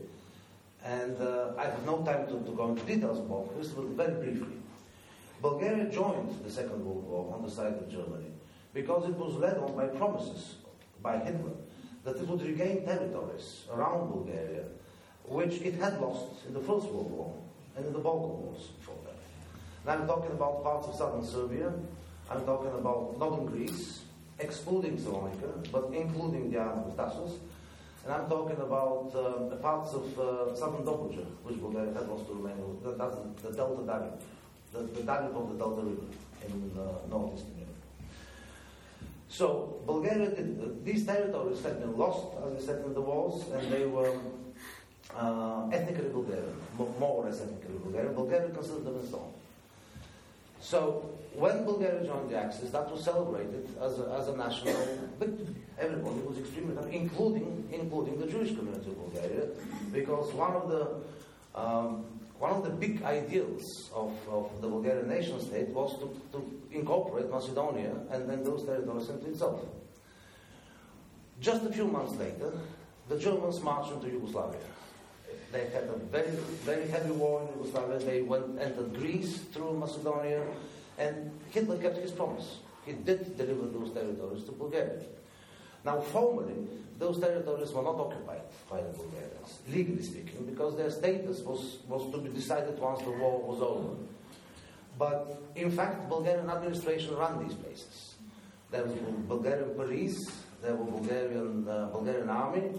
[0.83, 4.07] And uh, I have no time to, to, go into details of Balkan history, but
[4.07, 4.57] very briefly.
[5.39, 8.31] Bulgaria joined the Second World War on the side of Germany
[8.73, 10.55] because it was led on by promises
[11.03, 11.57] by Hitler
[12.05, 14.63] that it would regain territories around Bulgaria
[15.27, 17.33] which it had lost in the First World War
[17.75, 19.17] and in the Balkan Wars before that.
[19.83, 21.71] And I'm talking about parts of southern Serbia,
[22.29, 24.01] I'm talking about northern Greece,
[24.39, 26.57] excluding Salonika, but including the
[26.97, 27.39] Thasos,
[28.03, 32.33] and I'm talking about uh, parts of uh, southern Dobruja, which Bulgaria had lost to
[32.33, 32.65] Romania.
[32.83, 34.19] That, that's the, the Delta Danube,
[34.73, 36.11] the, the Danube of the Delta River
[36.45, 37.79] in uh, northeastern Europe.
[39.29, 43.45] So Bulgaria, did, uh, these territories had been lost, as I said, in the wars,
[43.53, 44.11] and they were
[45.15, 48.13] uh, ethnically Bulgarian, more or less ethnically Bulgarian.
[48.13, 49.33] Bulgaria considered own.
[50.61, 54.73] So when Bulgaria joined the Axis, that was celebrated as a, as a national
[55.19, 55.55] victory.
[55.77, 59.47] Everybody was extremely happy, including including the Jewish community of Bulgaria,
[59.91, 60.83] because one of the
[61.59, 62.05] um,
[62.39, 66.39] one of the big ideals of, of the Bulgarian nation state was to, to
[66.71, 69.61] incorporate Macedonia and then those territories into itself.
[71.39, 72.51] Just a few months later,
[73.09, 74.59] the Germans marched into Yugoslavia.
[75.53, 76.31] They had a very,
[76.65, 77.99] very heavy war in Yugoslavia.
[77.99, 80.41] They went entered Greece through Macedonia,
[80.97, 82.57] and Hitler kept his promise.
[82.87, 85.05] He did deliver those territories to Bulgaria.
[85.85, 91.41] Now, formally, those territories were not occupied by the Bulgarians, legally speaking, because their status
[91.41, 93.95] was, was to be decided once the war was over.
[94.97, 98.15] But in fact, Bulgarian administration ran these places.
[98.71, 98.93] There was
[99.27, 100.17] Bulgarian police,
[100.63, 102.71] there was Bulgarian uh, Bulgarian army,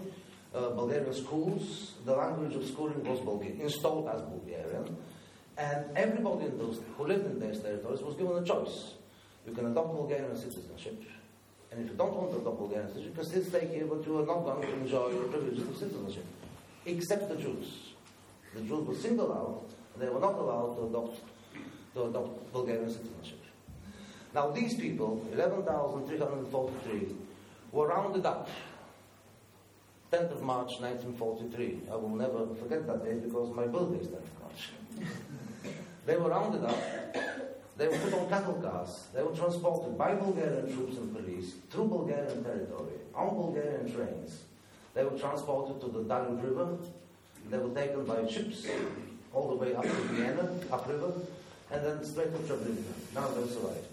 [0.55, 1.93] uh, Bulgarian schools.
[2.05, 4.95] The language of schooling was Bulgarian, installed as Bulgarian,
[5.57, 8.93] and everybody in those who lived in those territories was given a choice.
[9.45, 11.03] You can adopt Bulgarian citizenship,
[11.71, 14.05] and if you don't want to adopt Bulgarian citizenship, you can still stay here, but
[14.07, 16.25] you are not going to enjoy the privileges of citizenship,
[16.85, 17.91] except the Jews.
[18.55, 19.65] The Jews were singled out,
[19.99, 21.19] they were not allowed to adopt,
[21.93, 23.39] to adopt Bulgarian citizenship.
[24.33, 27.15] Now, these people, 11,343,
[27.71, 28.49] were rounded up
[30.15, 31.91] 10th of March 1943.
[31.91, 34.61] I will never forget that day because my birthday is 10th of March.
[36.05, 36.79] they were rounded up,
[37.75, 41.87] they were put on cattle cars, they were transported by Bulgarian troops and police through
[41.89, 44.43] Bulgarian territory, on Bulgarian trains.
[44.93, 46.77] They were transported to the Danube River,
[47.49, 48.65] they were taken by ships
[49.33, 51.11] all the way up to Vienna, upriver,
[51.71, 52.93] and then straight to Treblinka.
[53.13, 53.87] Now they survived.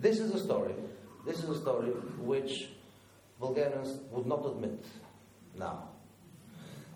[0.00, 0.74] This is a story,
[1.24, 1.90] this is a story
[2.32, 2.70] which
[3.40, 4.84] Bulgarians would not admit
[5.58, 5.88] now.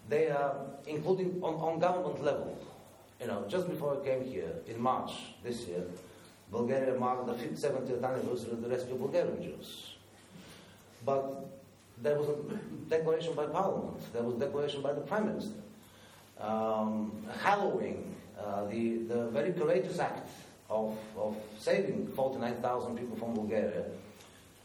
[0.09, 0.55] They are,
[0.87, 2.59] including on, on government level,
[3.21, 5.13] you know, just before I came here, in March
[5.45, 5.85] this year,
[6.51, 9.95] Bulgaria marked the 70th anniversary of the rescue of Bulgarian Jews.
[11.05, 11.47] But
[12.03, 12.37] there was a
[12.89, 15.61] declaration by Parliament, there was a declaration by the Prime Minister,
[16.41, 20.29] um, hallowing uh, the, the very courageous act
[20.71, 23.85] of, of saving 49,000 people from Bulgaria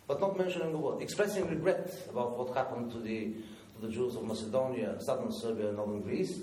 [0.08, 3.34] but not mentioning the word, expressing regret about what happened to the,
[3.76, 6.40] to the Jews of Macedonia, southern Serbia, and northern Greece,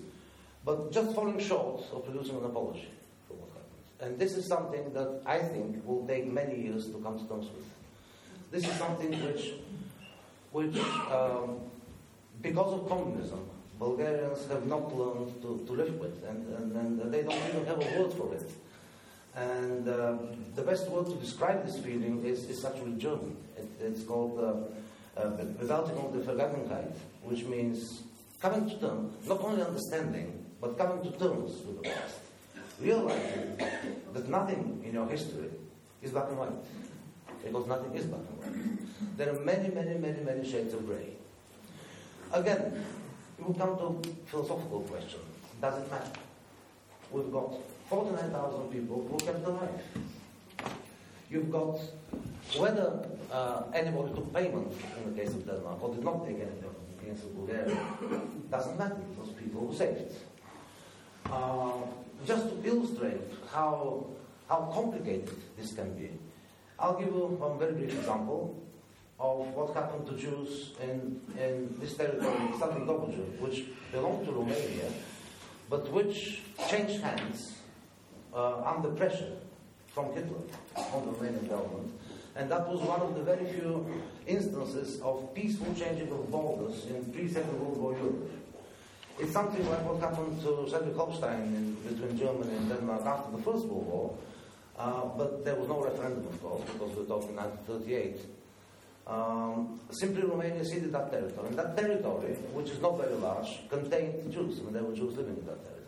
[0.65, 2.89] but just falling short of producing an apology
[3.29, 4.01] for what happened.
[4.01, 7.47] And this is something that I think will take many years to come to terms
[7.55, 7.67] with.
[8.51, 9.55] This is something which,
[10.53, 10.77] which
[11.11, 11.61] um,
[12.41, 13.49] because of communism,
[13.79, 17.79] Bulgarians have not learned to, to live with, and, and, and they don't even have
[17.79, 18.49] a word for it.
[19.35, 20.19] And um,
[20.55, 23.37] the best word to describe this feeling is, is actually German.
[23.57, 28.03] It, it's called uh, uh, der Vergangenheit, which means
[28.41, 32.19] coming to terms, not only understanding, but coming to terms with the past.
[32.81, 33.57] Realizing
[34.13, 35.49] that nothing in your history
[36.03, 36.51] is black and white,
[37.45, 39.17] because nothing is black and white.
[39.17, 41.09] There are many, many, many, many shades of grey.
[42.33, 42.85] Again,
[43.39, 45.21] we come to philosophical question.
[45.61, 46.13] Does it matter?
[47.11, 47.55] We've got
[47.93, 49.83] 49,000 people who kept alive.
[51.31, 51.79] You've got
[52.57, 56.57] whether uh, anybody took payment in the case of Denmark or did not take any
[56.63, 57.77] payment in the case of Bulgaria
[58.51, 60.11] doesn't matter because people were saved.
[61.31, 61.85] Uh,
[62.27, 64.07] just to illustrate how,
[64.49, 66.09] how complicated this can be,
[66.79, 68.57] I'll give you one very brief example
[69.21, 74.89] of what happened to Jews in, in this territory, Southern Dobruja, which belonged to Romania,
[75.69, 76.41] but which
[76.71, 77.59] changed hands
[78.35, 79.33] uh, under pressure
[79.95, 80.43] from Hitler
[80.77, 81.93] on the Romanian government.
[82.35, 83.87] And that was one of the very few
[84.27, 88.31] instances of peaceful changing of borders in pre-Second World War Europe.
[89.19, 93.87] It's something like what happened to Schleswig-Holstein between Germany and Denmark after the First World
[93.87, 94.17] War,
[94.79, 98.17] uh, but there was no referendum, of course, because we're talking 1938.
[99.07, 101.49] Um, simply Romania ceded that territory.
[101.49, 104.61] And that territory, which is not very large, contained Jews.
[104.61, 105.82] I mean, there were Jews living in that territory.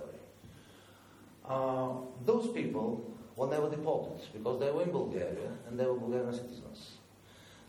[1.45, 1.90] Uh,
[2.24, 6.97] those people were never deported because they were in Bulgaria and they were Bulgarian citizens.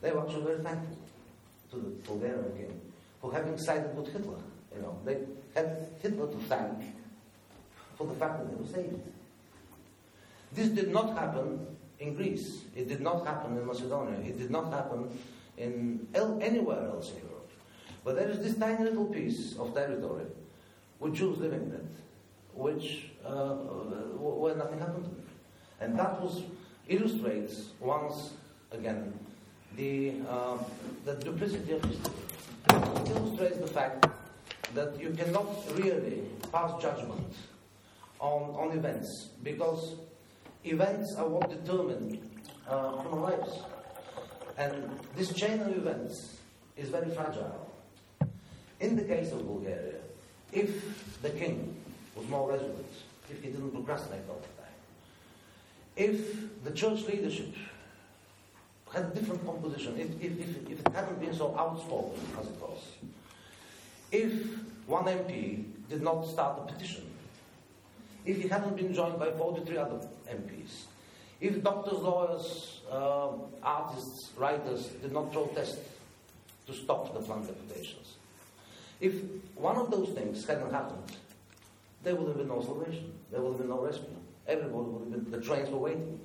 [0.02, 0.98] They were actually very thankful
[1.72, 2.82] to the Bulgarian king
[3.20, 4.40] for having sided with Hitler.
[4.76, 5.18] You know, they
[5.54, 6.80] had Hitler to thank
[7.98, 9.02] for the fact that they were saved.
[10.54, 11.66] This did not happen
[12.00, 12.64] in Greece.
[12.76, 14.20] It did not happen in Macedonia.
[14.20, 15.10] It did not happen
[15.58, 17.50] in anywhere else in Europe.
[18.04, 20.26] But there is this tiny little piece of territory
[21.00, 21.96] with Jews living in it,
[22.56, 25.84] which uh, where nothing happened to.
[25.84, 26.42] And that was
[26.88, 28.34] illustrates once
[28.72, 29.14] again
[29.76, 30.58] the, uh,
[31.04, 32.14] the duplicity of history.
[32.70, 34.08] It illustrates the fact
[34.74, 37.34] that you cannot really pass judgment
[38.20, 39.96] on, on events because
[40.64, 42.20] events are what determine
[42.68, 43.60] uh, human lives.
[44.58, 46.38] And this chain of events
[46.78, 47.70] is very fragile.
[48.80, 50.00] In the case of Bulgaria,
[50.52, 51.76] if the king
[52.16, 52.94] was more resolute,
[53.30, 54.72] if he didn't procrastinate all the time,
[55.98, 57.54] if the church leadership
[58.94, 62.62] had a different composition, if, if, if, if it hadn't been so outspoken as it
[62.62, 62.80] was,
[64.12, 64.32] if
[64.88, 67.04] one MP did not start a petition,
[68.26, 70.00] if he hadn't been joined by 43 other
[70.30, 70.86] MPs,
[71.42, 73.30] if doctors, lawyers, uh,
[73.62, 75.80] artists, writers did not protest
[76.66, 78.14] to stop the plant deportations,
[79.02, 79.14] if
[79.56, 81.12] one of those things hadn't happened,
[82.06, 84.16] there would have been no salvation, there would have been no rescue.
[84.48, 86.20] Everybody would have been, the trains were waiting.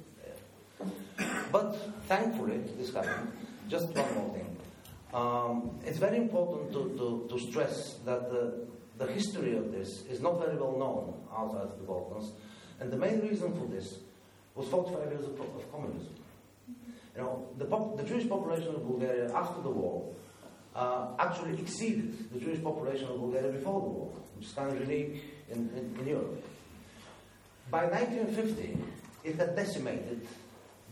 [1.51, 1.73] But
[2.05, 3.33] thankfully, this happened.
[3.69, 4.57] Just one more thing.
[5.13, 8.67] Um, it's very important to, to, to stress that the,
[8.99, 12.33] the history of this is not very well known outside of the Balkans.
[12.79, 13.99] And the main reason for this
[14.55, 16.15] was 45 years of, of communism.
[17.17, 20.09] You know, the, pop, the, Jewish population of Bulgaria after the war
[20.75, 24.81] uh, actually exceeded the Jewish population of Bulgaria before the war, which is kind of
[24.89, 26.45] unique in, in, in Europe.
[27.71, 28.79] By 1950,
[29.25, 30.27] it had decimated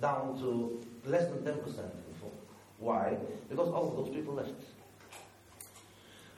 [0.01, 1.91] down to less than 10%
[2.79, 3.17] why?
[3.49, 4.55] Because all of those people left.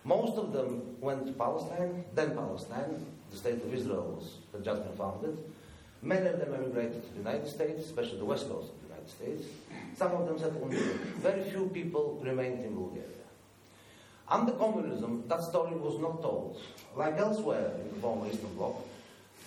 [0.05, 4.83] Most of them went to Palestine, then Palestine, the state of Israel was had just
[4.83, 5.37] been founded.
[6.03, 9.11] Many of them emigrated to the United States, especially the west coast of the United
[9.11, 9.45] States.
[9.97, 11.01] Some of them settled in Europe.
[11.21, 13.20] Very few people remained in Bulgaria.
[14.31, 16.61] Under communism, that story was not told.
[16.97, 18.77] Like elsewhere in the former Eastern Bloc,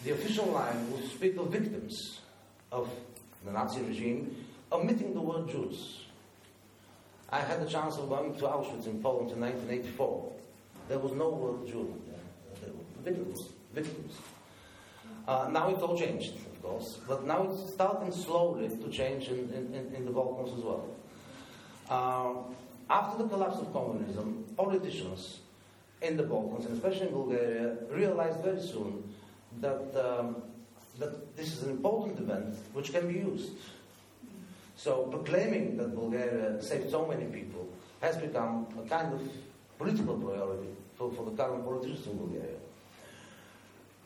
[0.03, 2.19] the official line would speak of victims
[2.71, 2.89] of
[3.45, 4.35] the Nazi regime,
[4.71, 6.01] omitting the word Jews.
[7.29, 10.33] I had the chance of going to Auschwitz in Poland in 1984.
[10.89, 12.69] There was no word Jew there.
[12.73, 13.39] were victims.
[13.73, 14.13] victims.
[15.27, 19.49] Uh, now it all changed, of course, but now it's starting slowly to change in,
[19.53, 20.85] in, in the Balkans as well.
[21.89, 22.53] Uh,
[22.99, 25.39] after the collapse of communism, politicians
[26.01, 28.91] in the Balkans, and especially in Bulgaria, realized very soon
[29.61, 30.27] that, um,
[30.99, 33.57] that this is an important event which can be used
[34.75, 37.69] so proclaiming that Bulgaria saved so many people
[38.01, 39.21] has become a kind of
[39.77, 42.59] political priority for, for the current politicians in Bulgaria.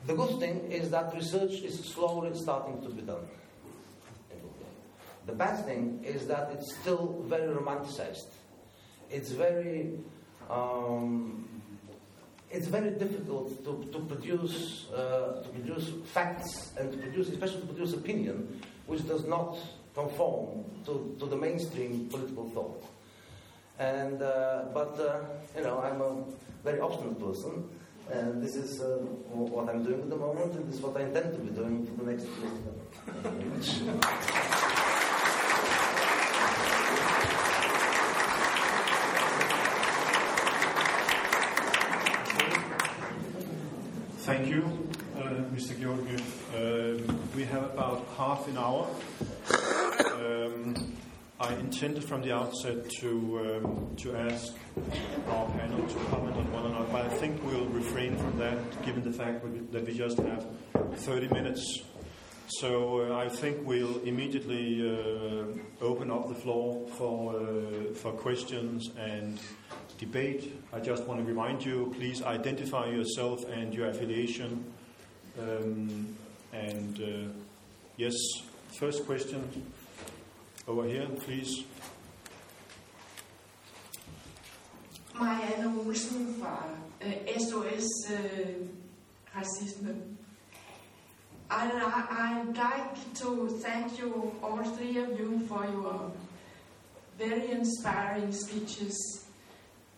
[0.05, 3.25] The good thing is that research is slowly starting to be done.
[5.25, 8.29] The bad thing is that it's still very romanticized.
[9.09, 9.99] It's very
[10.49, 11.47] um,
[12.49, 17.67] it's very difficult to, to produce uh, to produce facts and to produce especially to
[17.67, 19.57] produce opinion which does not
[19.93, 22.83] conform to, to the mainstream political thought.
[23.79, 25.21] And, uh, but, uh,
[25.55, 26.23] you know, I'm a
[26.63, 27.69] very obstinate person,
[28.11, 28.97] and this is uh,
[29.33, 31.85] what I'm doing at the moment, and this is what I intend to be doing
[31.85, 32.45] for the next few
[33.23, 34.83] years.
[47.77, 48.89] About half an hour.
[50.15, 50.97] Um,
[51.39, 54.55] I intended from the outset to um, to ask
[55.29, 59.03] our panel to comment on one another, but I think we'll refrain from that, given
[59.03, 60.45] the fact that we just have
[60.95, 61.83] 30 minutes.
[62.47, 68.89] So uh, I think we'll immediately uh, open up the floor for uh, for questions
[68.97, 69.39] and
[69.99, 70.59] debate.
[70.73, 74.73] I just want to remind you: please identify yourself and your affiliation.
[75.39, 76.15] Um,
[76.51, 77.31] and uh,
[77.97, 78.13] yes,
[78.79, 79.63] first question.
[80.67, 81.63] Over here, please.
[85.19, 86.69] Marianne Olsen fra
[87.01, 88.17] uh, SOS uh,
[89.35, 89.95] Racisme.
[91.49, 96.11] I'd, I'd like to thank you, all three of you, for your
[97.17, 99.25] very inspiring speeches.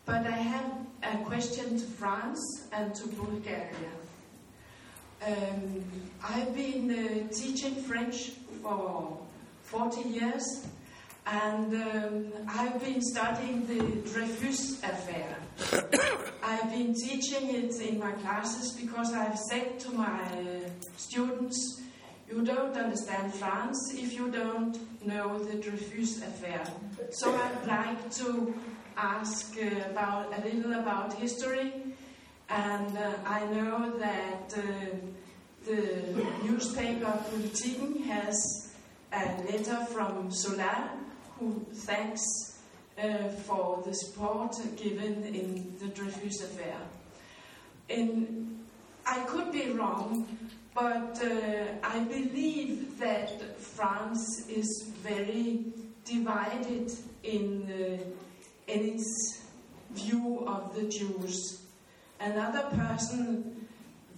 [0.06, 0.72] But I have
[1.02, 3.99] a question to France and to Bulgaria.
[5.26, 5.84] Um,
[6.22, 8.30] I've been uh, teaching French
[8.62, 9.18] for
[9.64, 10.66] 40 years,
[11.26, 15.36] and um, I've been studying the Dreyfus affair.
[16.42, 21.82] I've been teaching it in my classes because I've said to my uh, students,
[22.30, 26.62] you don't understand France if you don't know the Dreyfus affair.
[27.10, 28.54] So I'd like to
[28.96, 31.72] ask uh, about a little about history,
[32.50, 34.62] and uh, I know that uh,
[35.64, 38.74] the newspaper Politiken has
[39.12, 40.90] a letter from Zola,
[41.38, 42.22] who thanks
[42.98, 46.76] uh, for the support given in the Dreyfus affair.
[47.88, 48.64] And
[49.06, 50.26] I could be wrong,
[50.74, 55.64] but uh, I believe that France is very
[56.04, 56.92] divided
[57.22, 59.42] in, uh, in its
[59.92, 61.59] view of the Jews.
[62.20, 63.66] Another person,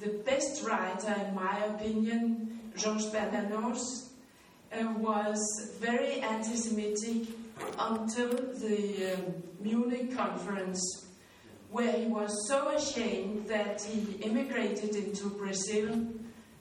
[0.01, 4.09] the best writer in my opinion, Georges Bernanos,
[4.73, 7.29] uh, was very anti Semitic
[7.79, 11.07] until the um, Munich conference,
[11.71, 16.05] where he was so ashamed that he immigrated into Brazil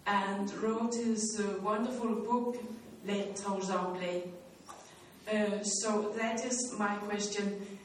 [0.06, 2.58] and wrote his uh, wonderful book,
[3.08, 4.24] Lettres Anglais.
[5.32, 7.80] Uh, so that is my question.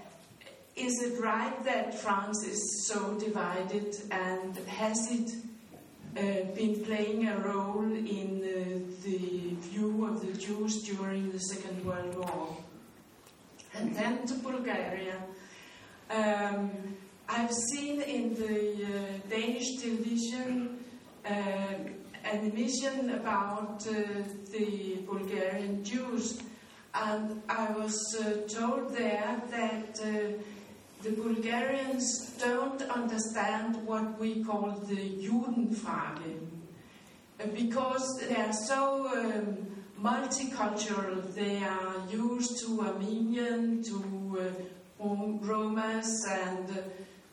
[0.77, 5.31] Is it right that France is so divided and has it
[6.16, 11.85] uh, been playing a role in uh, the view of the Jews during the Second
[11.85, 12.57] World War.
[13.74, 15.18] And then to Bulgaria.
[16.11, 16.70] Um,
[17.29, 20.79] I've seen in the uh, Danish television
[21.24, 21.31] uh,
[22.24, 23.93] an emission about uh,
[24.53, 26.41] the Bulgarian Jews,
[26.95, 30.01] and I was uh, told there that
[31.07, 36.41] the Bulgarians don't understand what we call the Judenfrage
[37.55, 39.67] because they are so um,
[40.03, 41.33] multicultural.
[41.35, 44.53] They are used to Armenian, to
[45.01, 45.05] uh,
[45.47, 46.83] Romas, and uh,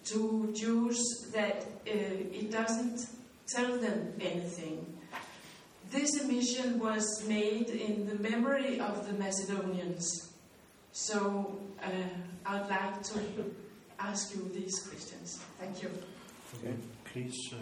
[0.05, 3.07] to Jews that uh, it doesn't
[3.47, 4.85] tell them anything.
[5.89, 10.29] This emission was made in the memory of the Macedonians.
[10.91, 11.89] So uh,
[12.45, 13.19] I'd like to
[14.07, 15.39] ask you these questions.
[15.59, 15.89] Thank you.
[16.55, 16.75] Okay,
[17.05, 17.35] please.
[17.51, 17.57] Uh...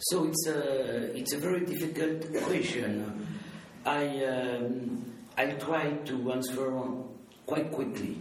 [0.00, 3.26] So it's a it's a very difficult question.
[3.84, 5.04] I um,
[5.36, 6.72] I'll try to answer
[7.46, 8.16] quite quickly.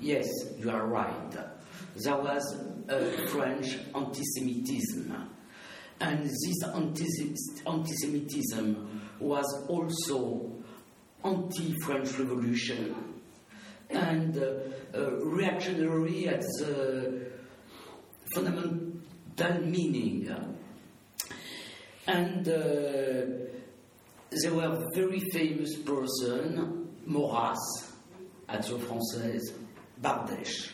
[0.00, 0.28] Yes,
[0.58, 1.32] you are right.
[2.04, 2.44] There was
[2.88, 5.12] a French anti-Semitism,
[6.00, 6.62] and this
[7.66, 10.52] anti-Semitism was also
[11.24, 12.94] anti-French Revolution
[13.90, 14.54] and uh,
[14.94, 17.30] uh, reactionary at the
[18.34, 20.28] fundamental meaning.
[22.06, 23.48] And uh,
[24.30, 27.92] there were very famous person, Maurras,
[28.48, 29.52] Action Française,
[30.02, 30.70] Bardèche,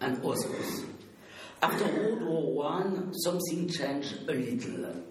[0.00, 0.84] and others.
[1.62, 5.02] After World War One, something changed a little.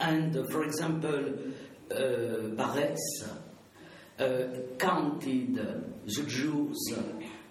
[0.00, 1.34] And uh, for example,
[1.90, 2.54] uh,
[4.78, 6.94] counted the Jews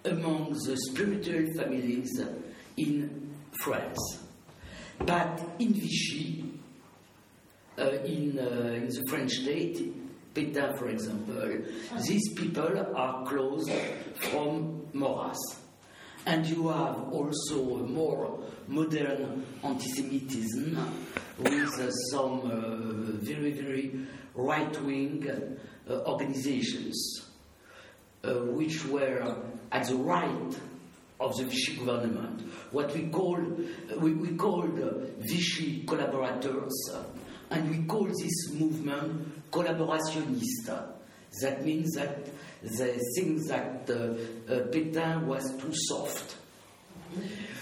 [0.04, 2.20] among the spiritual families
[2.76, 4.18] in France.
[4.98, 6.44] But in Vichy,
[7.78, 11.58] uh, in, uh, in the French state, Pétain, for example,
[12.06, 13.70] these people are closed
[14.30, 15.38] from Maurras.
[16.26, 20.76] And you have also a more modern anti Semitism
[21.38, 25.58] with uh, some uh, very, very right wing uh,
[25.90, 27.24] organizations
[28.24, 29.36] uh, which were
[29.72, 30.56] at the right
[31.20, 33.36] of the Vichy government, what we call
[33.98, 34.78] we, we called
[35.18, 36.90] Vichy collaborators
[37.50, 40.88] And we call this movement collaborationista.
[41.42, 42.26] That means that
[42.62, 43.92] they think that uh,
[44.52, 46.36] uh, Pétain was too soft.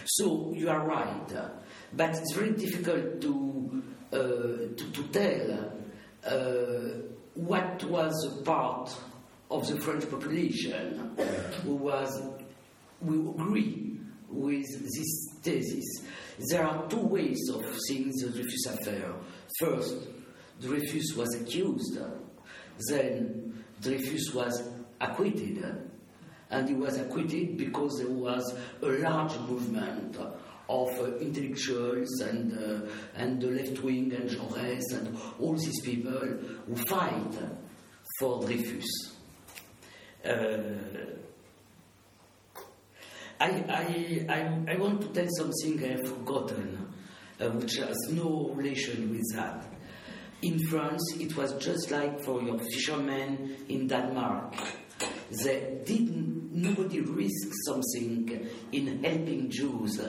[0.04, 1.50] So you are right,
[1.92, 5.72] but it's very difficult to uh, to, to, tell
[6.24, 8.96] uh, what was a part
[9.50, 11.16] of the French population
[11.62, 12.10] who was
[13.00, 16.02] we agree with this thesis.
[16.50, 19.12] There are two ways of seeing the Dreyfus affair.
[19.60, 20.08] First,
[20.60, 21.98] Dreyfus was accused,
[22.88, 24.68] then Dreyfus was
[25.00, 25.62] acquitted,
[26.50, 30.16] and he was acquitted because there was a large movement
[30.68, 36.12] of uh, intellectuals and, uh, and the left wing and Jaurès and all these people
[36.12, 37.38] who fight
[38.18, 39.12] for Dreyfus.
[40.24, 41.06] Uh,
[43.38, 46.88] I, I, I, I, want to tell something I have forgotten,
[47.38, 49.64] uh, which has no relation with that.
[50.42, 54.54] In France, it was just like for your fishermen in Denmark.
[55.44, 60.00] They didn't, nobody risked something in helping Jews.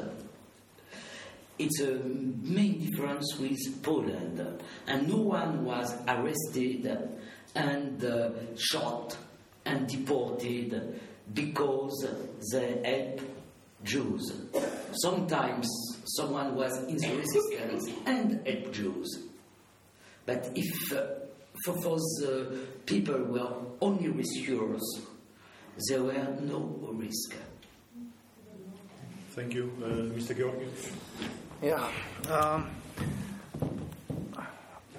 [1.59, 6.85] It's a main difference with Poland, and no one was arrested
[7.55, 9.17] and uh, shot
[9.65, 10.99] and deported
[11.33, 12.07] because
[12.51, 13.23] they helped
[13.83, 14.31] Jews.
[15.01, 15.67] Sometimes
[16.15, 19.23] someone was in the resistance and helped Jews.
[20.25, 21.05] But if uh,
[21.65, 25.01] for, for the people were only rescuers,
[25.89, 27.35] there were no risk.
[29.31, 29.87] Thank you, uh,
[30.17, 30.35] Mr.
[30.35, 31.46] Georgieff.
[31.61, 31.89] Yeah.
[32.29, 32.69] Um,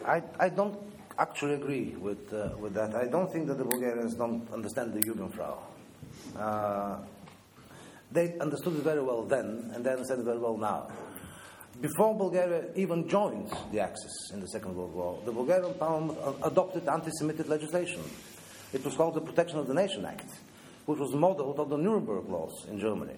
[0.05, 0.77] I, I don't
[1.17, 2.97] actually agree with, uh, with that.
[2.97, 5.59] I don't think that the Bulgarians don't understand the Judenfrage.
[6.37, 6.97] Uh,
[8.11, 10.89] they understood it very well then, and they understand it very well now.
[11.81, 16.89] Before Bulgaria even joined the Axis in the Second World War, the Bulgarian Parliament adopted
[16.89, 18.03] anti Semitic legislation.
[18.73, 20.29] It was called the Protection of the Nation Act,
[20.87, 23.15] which was modeled on the Nuremberg laws in Germany.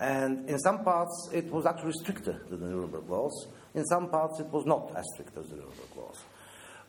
[0.00, 3.48] And in some parts, it was actually stricter than the Nuremberg laws.
[3.74, 6.16] In some parts, it was not as strict as the Nuremberg laws.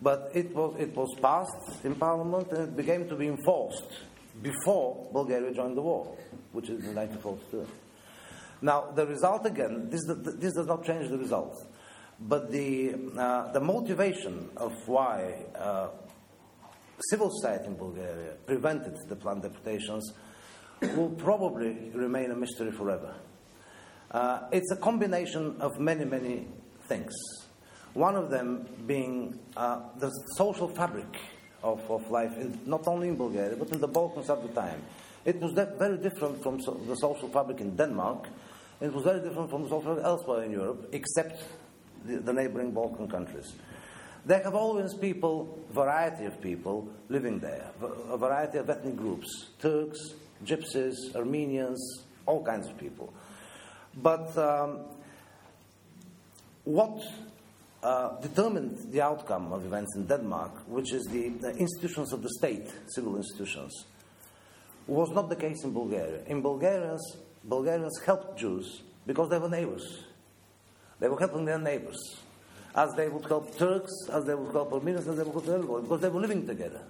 [0.01, 3.99] But it was, it was passed in Parliament and it began to be enforced
[4.41, 6.17] before Bulgaria joined the war,
[6.53, 7.67] which is in 1942.
[8.61, 11.53] Now, the result again, this, this does not change the result,
[12.19, 15.89] but the, uh, the motivation of why uh,
[17.09, 20.13] civil society in Bulgaria prevented the planned deportations
[20.81, 23.13] will probably remain a mystery forever.
[24.09, 26.47] Uh, it's a combination of many, many
[26.87, 27.13] things.
[27.93, 31.17] One of them being uh, the social fabric
[31.63, 34.81] of, of life, in, not only in Bulgaria, but in the Balkans at the time.
[35.23, 38.27] It was very different from so, the social fabric in Denmark.
[38.81, 41.43] It was very different from the social fabric elsewhere in Europe, except
[42.05, 43.53] the, the neighboring Balkan countries.
[44.25, 47.71] There have always people, variety of people living there,
[48.09, 49.27] a variety of ethnic groups,
[49.59, 50.13] Turks,
[50.45, 53.13] gypsies, Armenians, all kinds of people.
[53.95, 54.79] But um,
[56.63, 57.01] what
[57.83, 62.29] uh, determined the outcome of events in Denmark, which is the, the, institutions of the
[62.37, 63.85] state, civil institutions,
[64.87, 66.21] was not the case in Bulgaria.
[66.27, 70.03] In Bulgarians, Bulgarians helped Jews because they were neighbors.
[70.99, 71.97] They were helping their neighbors,
[72.75, 75.81] as they would help Turks, as they would help Armenians, as they would help everybody,
[75.81, 76.81] because they were living together.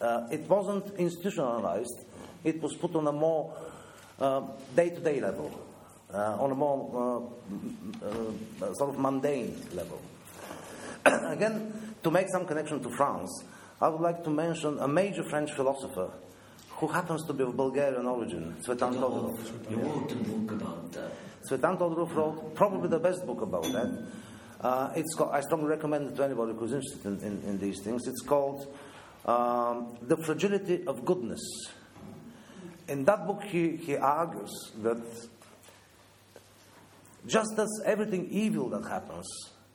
[0.00, 2.04] Uh, it wasn't institutionalized
[2.44, 3.54] it was put on a more
[4.76, 5.50] day to day level,
[6.12, 7.30] uh, on a more
[8.02, 10.00] uh, uh, sort of mundane level.
[11.04, 11.72] Again,
[12.02, 13.44] to make some connection to France,
[13.80, 16.10] I would like to mention a major French philosopher
[16.76, 19.70] who happens to be of Bulgarian origin, Tsvetan Todorov.
[19.70, 21.12] You wrote a book about that.
[21.48, 24.06] Tsvetan Todorov wrote probably the best book about that.
[24.60, 27.80] Uh, it's called, I strongly recommend it to anybody who's interested in, in, in these
[27.82, 28.06] things.
[28.06, 28.74] It's called
[29.26, 31.42] um, The Fragility of Goodness
[32.88, 35.02] in that book, he, he argues that
[37.26, 39.26] just as everything evil that happens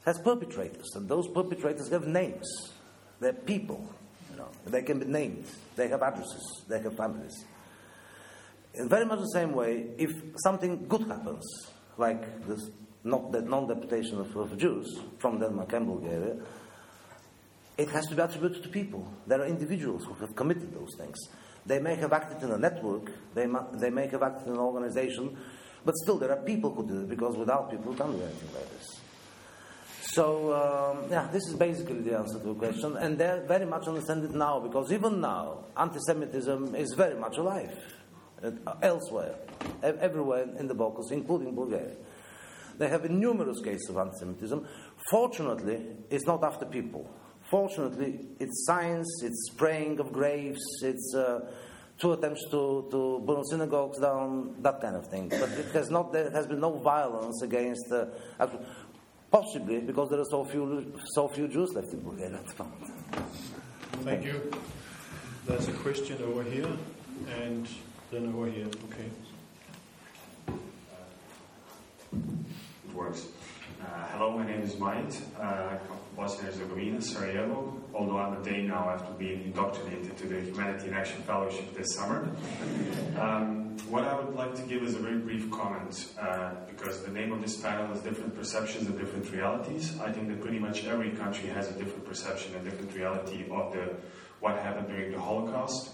[0.05, 2.47] has perpetrators, and those perpetrators have names,
[3.19, 3.91] they're people,
[4.31, 5.45] you know, they can be named,
[5.75, 7.45] they have addresses, they have families.
[8.75, 10.11] In very much the same way, if
[10.43, 11.43] something good happens,
[11.97, 12.69] like this
[13.03, 16.35] not the non-deportation of, of Jews from Denmark and Bulgaria,
[17.77, 19.07] it has to be attributed to people.
[19.25, 21.17] There are individuals who have committed those things.
[21.65, 25.37] They may have acted in a network, they, they may have acted in an organization,
[25.85, 28.53] but still there are people who do it because without people, you can't do anything
[28.53, 28.99] like this.
[30.13, 33.87] So, um, yeah, this is basically the answer to the question, and they very much
[33.87, 37.77] understand it now because even now, anti Semitism is very much alive
[38.43, 38.51] uh,
[38.81, 39.35] elsewhere,
[39.83, 41.95] everywhere in the Balkans, including Bulgaria.
[42.77, 44.65] There have been numerous cases of anti Semitism.
[45.11, 45.79] Fortunately,
[46.09, 47.09] it's not after people.
[47.49, 51.39] Fortunately, it's science, it's spraying of graves, it's uh,
[51.97, 55.29] two attempts to, to burn synagogues down, that kind of thing.
[55.29, 58.05] But it has not, there has been no violence against, uh,
[59.31, 62.91] possibly because there are so few, so few Jews left in Bulgaria at the moment.
[64.03, 64.51] Thank you.
[65.47, 66.71] There's a question over here,
[67.41, 67.67] and
[68.11, 68.67] then over here.
[68.91, 69.09] Okay.
[72.13, 73.25] It works.
[73.81, 75.23] Uh, hello, my name is Majid.
[75.39, 77.73] Uh, I come from Bosnia and Herzegovina, Sarajevo.
[77.93, 81.95] Although I'm a Dane now after being indoctrinated to the Humanity in Action Fellowship this
[81.95, 82.29] summer.
[83.17, 87.11] Um, what I would like to give is a very brief comment uh, because the
[87.11, 89.97] name of this panel is Different Perceptions and Different Realities.
[90.01, 93.71] I think that pretty much every country has a different perception and different reality of
[93.71, 93.95] the
[94.41, 95.91] what happened during the Holocaust.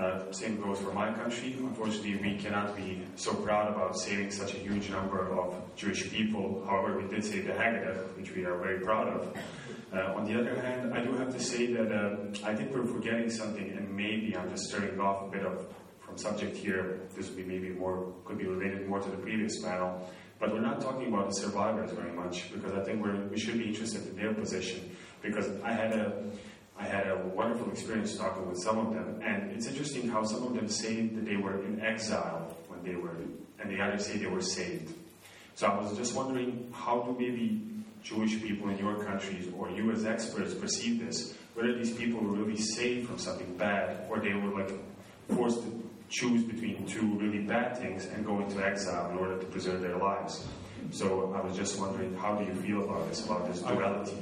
[0.00, 1.54] Uh, same goes for my country.
[1.58, 6.64] Unfortunately, we cannot be so proud about saving such a huge number of Jewish people.
[6.66, 9.36] However, we did save the Haggadah, which we are very proud of.
[9.92, 12.84] Uh, on the other hand, I do have to say that uh, I think we're
[12.84, 15.66] forgetting something, and maybe I'm just stirring off a bit of
[16.00, 17.00] from subject here.
[17.16, 20.60] This would be maybe more could be related more to the previous panel, but we're
[20.60, 24.16] not talking about the survivors very much because I think we should be interested in
[24.16, 24.94] their position.
[25.22, 26.22] Because I had a
[26.78, 30.44] I had a wonderful experience talking with some of them, and it's interesting how some
[30.44, 33.16] of them say that they were in exile when they were,
[33.58, 34.94] and the others say they were saved.
[35.56, 37.60] So I was just wondering, how do maybe
[38.02, 41.34] Jewish people in your countries or you as experts perceive this?
[41.54, 44.72] Whether these people were really saved from something bad, or they were like
[45.28, 49.46] forced to choose between two really bad things and go into exile in order to
[49.46, 50.46] preserve their lives.
[50.90, 54.16] So I was just wondering, how do you feel about this, about this duality?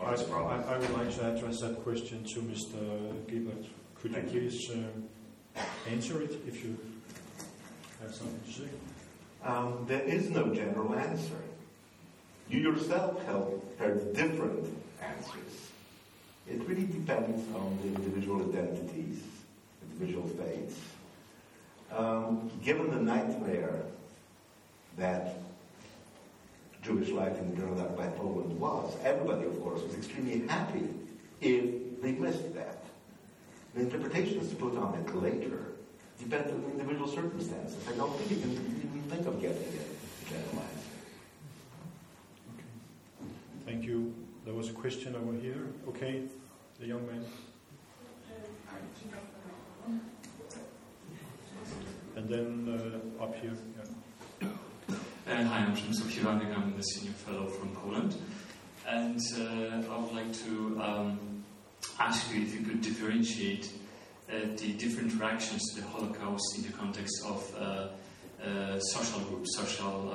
[0.00, 3.12] I, I, I, would like to address that question to Mr.
[3.26, 3.66] Gebert.
[3.94, 6.76] Could Thank you please uh, answer it if you
[8.00, 8.68] have something to say?
[9.44, 11.36] Um, there is no general answer.
[12.48, 13.46] You yourself have
[13.78, 14.68] heard different
[15.00, 15.70] answers.
[16.46, 19.22] It really depends on the individual identities,
[19.92, 20.78] individual faiths.
[21.90, 23.82] Um, given the nightmare
[24.96, 25.36] that
[26.82, 27.76] Jewish life in the German
[28.16, 28.96] Poland was.
[29.04, 30.88] Everybody, of course, was extremely happy
[31.40, 32.78] if they missed that.
[33.74, 35.68] The interpretations to put on it later
[36.18, 37.78] depend on individual circumstances.
[37.88, 39.88] I don't think you can even think of getting it
[40.28, 40.86] generalized.
[42.54, 43.61] Okay.
[43.72, 44.12] Thank you.
[44.44, 45.72] There was a question over here.
[45.88, 46.24] Okay,
[46.78, 47.24] the young man.
[52.14, 53.54] And then uh, up here.
[54.42, 54.48] Yeah.
[55.26, 56.54] Uh, hi, I'm Przemysław Siwanek.
[56.54, 58.14] I'm the senior fellow from Poland.
[58.86, 61.18] And uh, I would like to um,
[61.98, 63.70] ask you if you could differentiate
[64.28, 70.12] uh, the different reactions to the Holocaust in the context of uh, social groups, social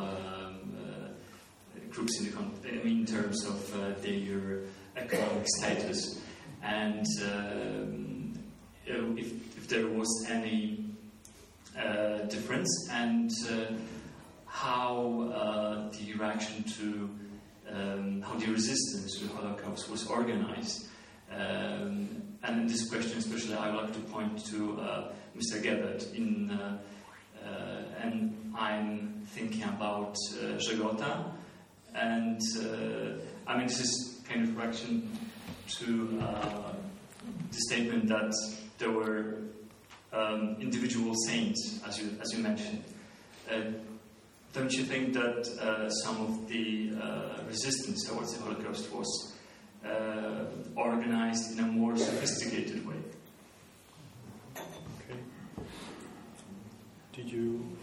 [1.97, 2.25] groups in
[2.61, 3.71] the in terms of
[4.03, 4.61] their
[4.95, 6.21] economic status,
[6.61, 8.33] and um,
[8.85, 10.85] if, if, there was any
[12.29, 13.31] difference and
[14.45, 17.09] how uh, the reaction to
[17.73, 20.85] um, how the resistance to the Holocaust was organized.
[21.31, 25.61] Um, and in this question, especially, I would like to point to uh, Mr.
[25.61, 26.13] Gebert.
[26.13, 26.77] In, uh,
[27.43, 30.57] uh and I'm thinking about uh,
[31.97, 35.09] and uh, I mean, this is kind of reaction
[35.79, 36.73] to uh,
[37.51, 38.33] the statement that
[38.77, 39.39] there were
[40.13, 42.83] um, individual saints, as you as you mentioned.
[44.57, 49.35] Don't you think that uh, some of the uh, resistance towards the Holocaust was
[49.85, 50.45] uh,
[50.75, 52.95] organized in a more sophisticated way?
[54.55, 55.19] Okay.
[57.13, 57.77] Did you,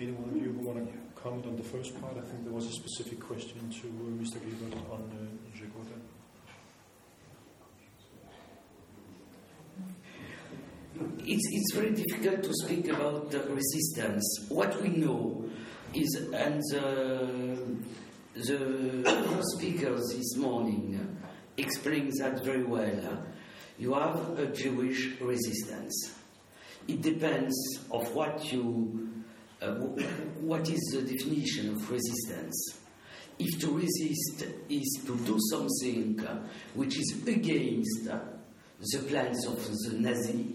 [0.00, 2.16] any one of you want to comment on the first part?
[2.16, 4.38] I think there was a specific question to uh, Mr.
[4.38, 5.38] Gebert on uh.
[11.20, 14.46] It's, it's very difficult to speak about the resistance.
[14.48, 15.44] What we know
[15.94, 17.76] is, and the,
[18.34, 21.18] the speakers this morning
[21.56, 23.24] explains that very well.
[23.78, 26.14] You have a Jewish resistance.
[26.88, 27.54] It depends
[27.90, 29.07] of what you,
[29.60, 29.74] uh,
[30.40, 32.78] what is the definition of resistance.
[33.38, 38.18] If to resist is to do something uh, which is against uh,
[38.80, 40.54] the plans of the Nazi,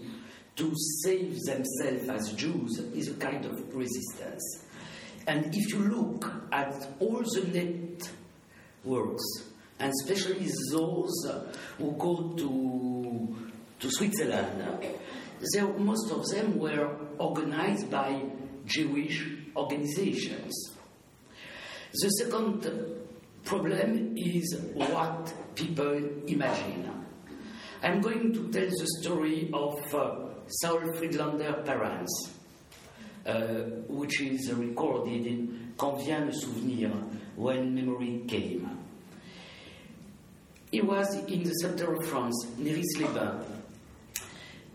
[0.56, 4.64] to save themselves as Jews is a kind of resistance.
[5.26, 7.98] And if you look at all the
[8.84, 9.24] networks,
[9.80, 13.36] and especially those uh, who go to,
[13.80, 14.62] to Switzerland,
[15.78, 18.22] most of them were organized by
[18.66, 20.70] Jewish organizations.
[21.92, 22.66] The second
[23.44, 25.94] problem is what people
[26.26, 26.90] imagine.
[27.82, 30.16] I'm going to tell the story of uh,
[30.48, 32.30] Saul Friedlander parents,
[33.26, 33.34] uh,
[33.88, 36.90] which is recorded in Quand vient le souvenir,
[37.36, 38.68] when memory came.
[40.70, 43.44] He was in the center of France, near Isleben.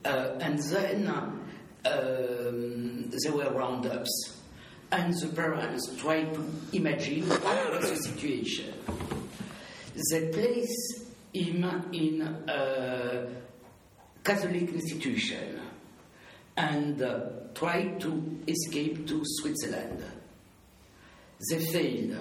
[0.06, 1.08] Uh, and then
[1.86, 4.38] um, there were roundups.
[4.92, 6.44] And the parents tried to
[6.74, 8.74] imagine what was the situation.
[10.12, 13.28] They placed him in a
[14.24, 15.60] Catholic institution
[16.58, 17.20] and uh,
[17.54, 20.04] tried to escape to Switzerland.
[21.50, 22.18] They failed.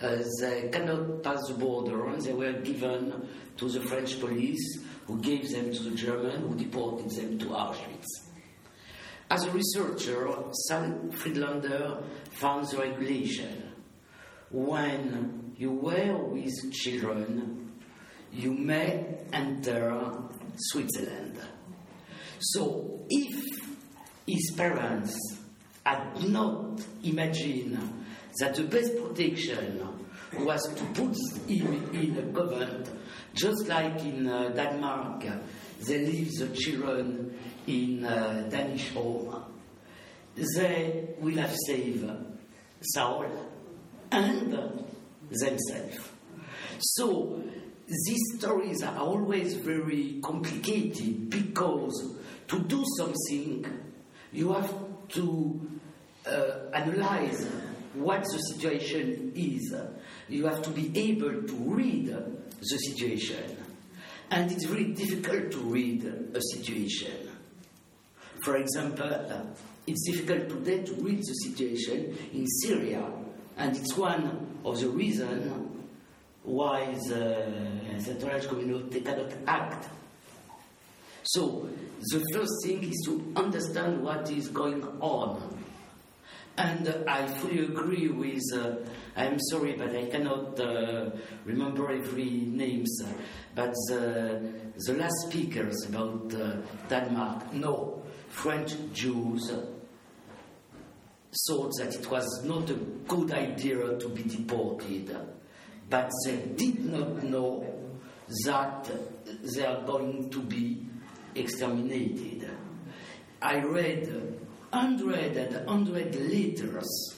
[0.00, 5.20] Uh, they cannot pass the border and they were given to the French police who
[5.20, 8.31] gave them to the German who deported them to Auschwitz.
[9.32, 10.28] As a researcher,
[10.68, 12.02] Saul Friedlander
[12.32, 13.72] found the regulation.
[14.50, 17.80] When you were with children,
[18.30, 20.12] you may enter
[20.54, 21.40] Switzerland.
[22.40, 23.58] So if
[24.26, 25.16] his parents
[25.86, 28.04] had not imagined
[28.38, 29.88] that the best protection
[30.40, 31.16] was to put
[31.48, 32.90] him in a convent,
[33.32, 35.24] just like in uh, Denmark,
[35.86, 39.42] they leave the children in uh, Danish home.
[40.34, 42.10] They will have saved
[42.80, 43.26] Saul
[44.10, 44.84] and
[45.30, 45.98] themselves.
[46.78, 47.42] So
[47.86, 52.16] these stories are always very complicated because
[52.48, 53.66] to do something,
[54.32, 54.72] you have
[55.10, 55.70] to
[56.26, 57.46] uh, analyze
[57.94, 59.74] what the situation is.
[60.28, 63.56] You have to be able to read the situation.
[64.30, 67.21] And it's very difficult to read a situation.
[68.42, 69.08] For example,
[69.86, 73.08] it's difficult today to read the situation in Syria,
[73.56, 75.68] and it's one of the reasons
[76.42, 77.46] why the
[77.96, 79.88] international community cannot act.
[81.22, 81.68] So,
[82.10, 85.60] the first thing is to understand what is going on.
[86.58, 88.74] And uh, I fully agree with, uh,
[89.16, 91.10] I'm sorry, but I cannot uh,
[91.44, 93.02] remember every names,
[93.54, 94.52] but the,
[94.84, 96.56] the last speakers about uh,
[96.88, 98.01] Denmark, no,
[98.32, 99.52] French Jews
[101.46, 102.74] thought that it was not a
[103.06, 105.16] good idea to be deported,
[105.88, 107.64] but they did not know
[108.44, 108.90] that
[109.54, 110.84] they are going to be
[111.34, 112.50] exterminated.
[113.40, 114.40] I read
[114.72, 117.14] hundred and hundred letters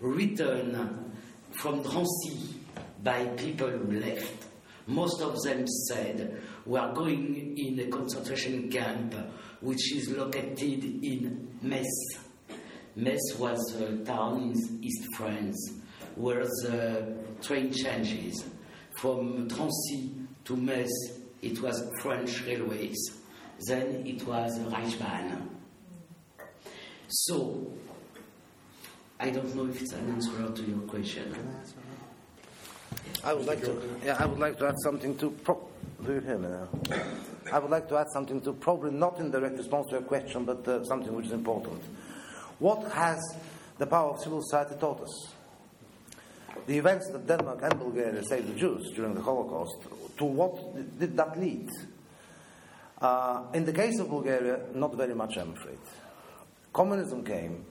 [0.00, 1.12] written
[1.52, 2.60] from Drancy
[3.02, 4.46] by people who left.
[4.86, 9.14] Most of them said, We are going in a concentration camp
[9.60, 12.18] which is located in Metz.
[12.94, 15.72] Metz was a town in East France
[16.14, 18.44] where the train changes.
[18.98, 20.12] From Drancy
[20.44, 20.90] to Metz,
[21.42, 22.96] it was French railways.
[23.66, 25.48] Then it was Reichsbahn.
[27.08, 27.72] So,
[29.18, 31.34] I don't know if it's an answer to your question.
[33.26, 35.30] I would like to, yeah, I would like to add something to.
[35.30, 35.68] Pro-
[36.04, 36.68] do you hear me now?
[37.52, 40.44] I would like to add something to probably not in direct response to your question,
[40.44, 41.82] but uh, something which is important.
[42.60, 43.18] What has
[43.78, 45.32] the power of civil society taught us?
[46.68, 49.74] The events that Denmark and Bulgaria saved the Jews during the Holocaust,
[50.18, 50.54] to what
[50.96, 51.68] did that lead?
[53.00, 55.80] Uh, in the case of Bulgaria, not very much, I'm afraid.
[56.72, 57.64] Communism came.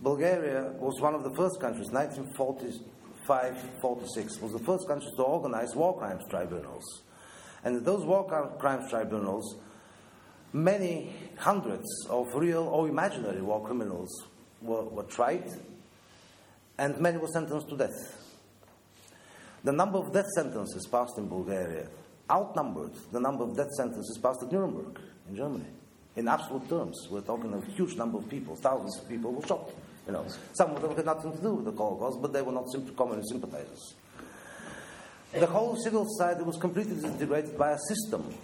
[0.00, 2.91] Bulgaria was one of the first countries, 1945
[3.26, 6.84] 46, was the first country to organize war crimes tribunals.
[7.64, 8.26] And those war
[8.58, 9.56] crimes tribunals,
[10.52, 14.26] many hundreds of real or imaginary war criminals
[14.60, 15.48] were, were tried,
[16.78, 18.18] and many were sentenced to death.
[19.64, 21.88] The number of death sentences passed in Bulgaria
[22.30, 24.98] outnumbered the number of death sentences passed at Nuremberg
[25.28, 25.66] in Germany.
[26.16, 29.46] In absolute terms, we're talking of a huge number of people, thousands of people were
[29.46, 29.70] shot.
[30.06, 32.52] You know, some of them had nothing to do with the Holocaust, but they were
[32.52, 33.94] not simple communist sympathizers.
[35.32, 38.34] The whole civil society was completely disintegrated by a system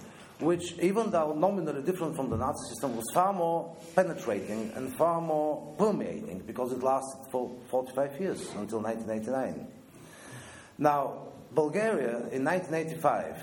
[0.40, 5.20] which, even though nominally different from the Nazi system, was far more penetrating and far
[5.20, 9.66] more permeating because it lasted for 45 years until 1989.
[10.78, 13.42] Now, Bulgaria in 1985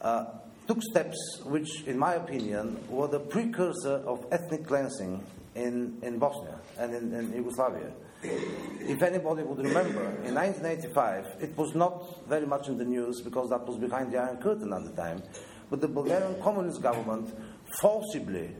[0.00, 0.24] uh,
[0.66, 5.24] took steps which, in my opinion, were the precursor of ethnic cleansing
[5.56, 7.92] in, in Bosnia and in, in Yugoslavia.
[8.22, 13.50] If anybody would remember, in 1985, it was not very much in the news because
[13.50, 15.22] that was behind the Iron Curtain at the time,
[15.70, 17.34] but the Bulgarian communist government
[17.80, 18.50] forcibly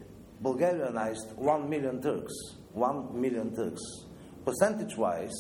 [0.43, 2.35] Bulgarianized one million Turks.
[2.73, 3.83] One million Turks.
[4.45, 5.35] Percentage wise,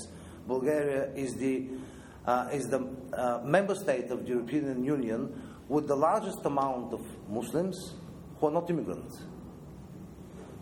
[0.46, 1.68] Bulgaria is the,
[2.26, 7.00] uh, is the uh, member state of the European Union with the largest amount of
[7.28, 7.94] Muslims
[8.38, 9.20] who are not immigrants.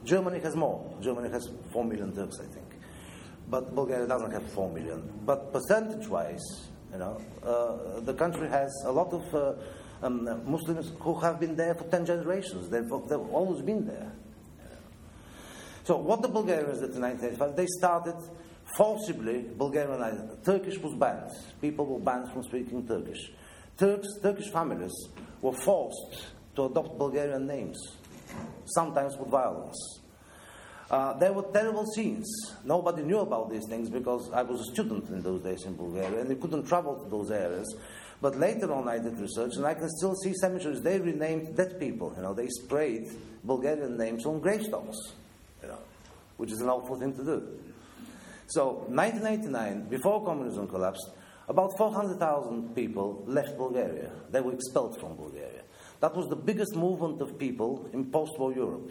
[0.05, 0.95] Germany has more.
[1.01, 2.67] Germany has 4 million Turks, I think.
[3.49, 5.21] But Bulgaria doesn't have 4 million.
[5.25, 9.55] But percentage wise, you know, uh, the country has a lot of uh,
[10.03, 12.69] um, Muslims who have been there for 10 generations.
[12.69, 14.13] They've, they've always been there.
[15.85, 18.17] So, what the Bulgarians did in 1985, they started
[18.77, 20.43] forcibly Bulgarianizing.
[20.43, 21.31] Turkish was banned.
[21.61, 23.31] People were banned from speaking Turkish.
[23.77, 24.93] Turks, Turkish families
[25.43, 27.77] were forced to adopt Bulgarian names,
[28.67, 30.01] sometimes with violence.
[30.91, 32.27] Uh, there were terrible scenes.
[32.65, 36.21] Nobody knew about these things because I was a student in those days in Bulgaria
[36.21, 37.75] and we couldn't travel to those areas.
[38.21, 40.83] But later on, I did research and I can still see cemeteries.
[40.83, 42.13] They renamed dead people.
[42.17, 43.11] You know, they sprayed
[43.43, 45.13] Bulgarian names on gravestones,
[45.63, 45.79] you know,
[46.37, 47.43] which is an awful thing to do.
[48.47, 51.11] So, 1989, before communism collapsed,
[51.49, 54.11] about 400,000 people left Bulgaria.
[54.31, 55.64] They were expelled from Bulgaria.
[56.05, 58.91] That was the biggest movement of people in post war Europe.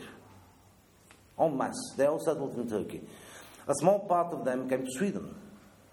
[1.37, 1.93] En masse.
[1.95, 3.01] They all settled in Turkey.
[3.67, 5.35] A small part of them came to Sweden.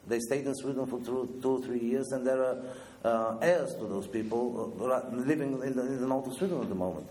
[0.07, 2.63] They stayed in Sweden for two, two or three years, and there are
[3.05, 6.71] uh, heirs to those people uh, living in the, in the, north of Sweden at
[6.71, 7.07] the moment.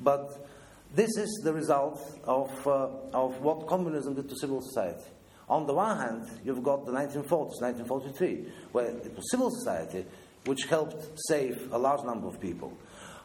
[0.00, 0.46] But
[0.94, 5.08] this is the result of, uh, of what communism did to civil society.
[5.48, 10.04] On the one hand, you've got the 1940s, 1943, where it was civil society
[10.44, 12.76] which helped save a large number of people.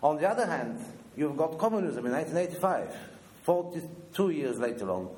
[0.04, 0.84] On the other hand,
[1.16, 2.96] you've got communism in 1985,
[3.44, 5.10] 42 years later on,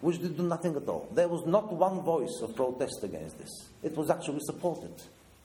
[0.00, 1.08] which did do nothing at all.
[1.12, 3.68] There was not one voice of protest against this.
[3.82, 4.94] It was actually supported.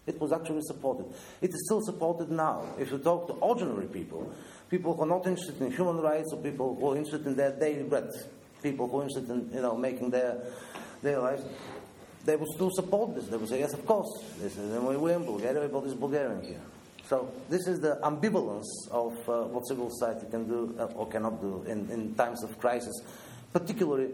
[0.08, 1.08] It was actually supported.
[1.42, 2.64] It is still supported now.
[2.80, 4.32] If you talk to ordinary people,
[4.70, 7.52] people who are not interested in human rights or people who are interested in their
[7.52, 8.10] daily bread,
[8.62, 10.44] people who are interested in you know, making their,
[11.02, 11.44] their lives,
[12.24, 13.26] they will still support this.
[13.28, 14.24] They will say, yes, of course.
[14.40, 16.62] This is, we're in Bulgaria, everybody's Bulgarian here.
[17.08, 21.40] So this is the ambivalence of uh, what civil society can do uh, or cannot
[21.40, 23.00] do in, in times of crisis,
[23.54, 24.10] particularly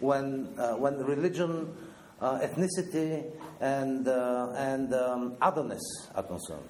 [0.00, 1.72] when, uh, when religion,
[2.20, 3.24] uh, ethnicity,
[3.60, 5.82] and, uh, and um, otherness
[6.16, 6.68] are concerned.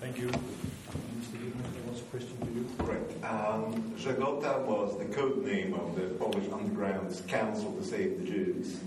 [0.00, 0.26] Thank you.
[0.26, 1.38] Mr.
[1.38, 2.66] there was a question for you.
[2.78, 3.24] Correct.
[3.24, 8.80] Um, Żegota was the code name of the Polish Underground's Council to Save the Jews,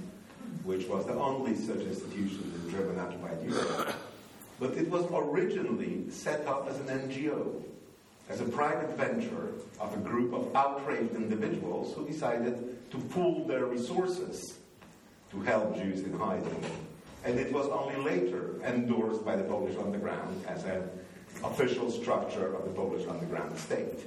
[0.66, 3.96] which was the only such institution in German occupied Europe.
[4.60, 7.62] But it was originally set up as an NGO,
[8.30, 13.66] as a private venture of a group of outraged individuals who decided to pool their
[13.66, 14.58] resources
[15.32, 16.64] to help Jews in hiding.
[17.26, 20.90] And it was only later endorsed by the Polish underground as an
[21.44, 24.00] official structure of the Polish underground state.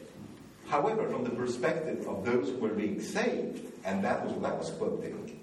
[0.69, 4.55] However, from the perspective of those who were being saved, and that was what I
[4.55, 5.41] was quoting,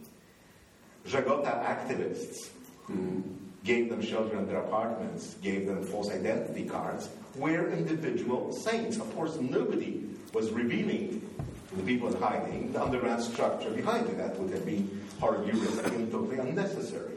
[1.07, 2.49] Żegota activists
[2.83, 3.23] who
[3.65, 8.97] gave them shelter in their apartments, gave them false identity cards, were individual saints.
[8.97, 10.03] Of course, nobody
[10.33, 11.27] was revealing
[11.69, 14.17] to the people in hiding the underground structure behind it.
[14.17, 17.15] That would have been horribly risky and totally unnecessary.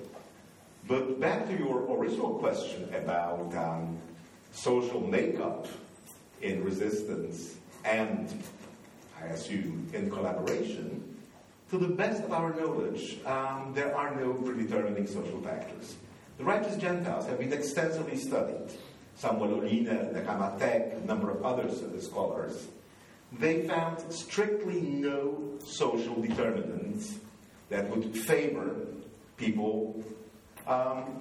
[0.88, 3.98] But back to your original question about um,
[4.52, 5.68] social makeup
[6.40, 8.42] in resistance and,
[9.20, 11.04] I assume, in collaboration,
[11.70, 15.96] to the best of our knowledge, um, there are no predetermining social factors.
[16.38, 18.70] The righteous Gentiles have been extensively studied.
[19.16, 21.68] Samuel Oliner, Nechama Tec, a number of other
[22.00, 22.68] scholars.
[23.32, 27.16] They found strictly no social determinants
[27.68, 28.86] that would favor
[29.36, 30.02] people
[30.68, 31.20] um,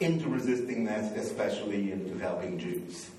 [0.00, 3.10] into resisting that, especially into helping Jews.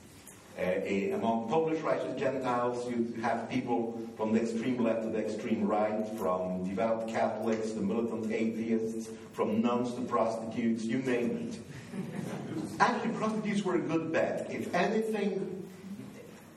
[0.60, 5.66] Uh, among Polish righteous Gentiles, you have people from the extreme left to the extreme
[5.66, 12.80] right, from devout Catholics to militant atheists, from nuns to prostitutes, you name it.
[12.82, 14.48] Actually, prostitutes were a good bet.
[14.50, 15.66] If anything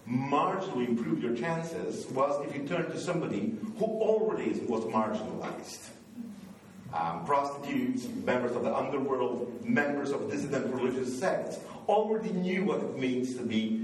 [0.08, 5.90] marginally improved your chances was if you turned to somebody who already was marginalized.
[6.92, 12.98] Um, prostitutes, members of the underworld, members of dissident religious sects already knew what it
[12.98, 13.81] means to be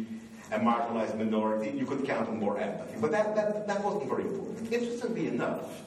[0.51, 2.96] a marginalized minority, you could count on more empathy.
[3.01, 4.72] But that, that, that wasn't very important.
[4.72, 5.82] Interestingly enough,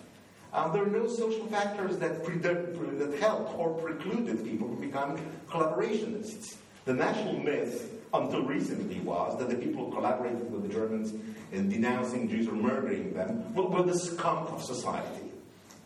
[0.54, 6.58] um, there are no social factors that, that helped or precluded people from becoming collaborationists.
[6.86, 11.14] The national myth until recently was that the people who collaborated with the Germans
[11.52, 15.32] in denouncing Jews or murdering them were, were the scum of society.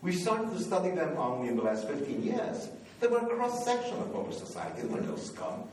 [0.02, 2.70] We started to study them only in the last 15 years.
[3.00, 4.82] They were a cross section of Polish society.
[4.82, 5.64] There were no scum.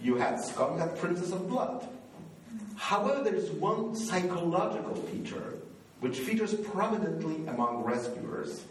[0.00, 1.86] You had scum, you had princes of blood.
[2.76, 5.58] However, there is one psychological feature
[6.00, 8.64] which features prominently among rescuers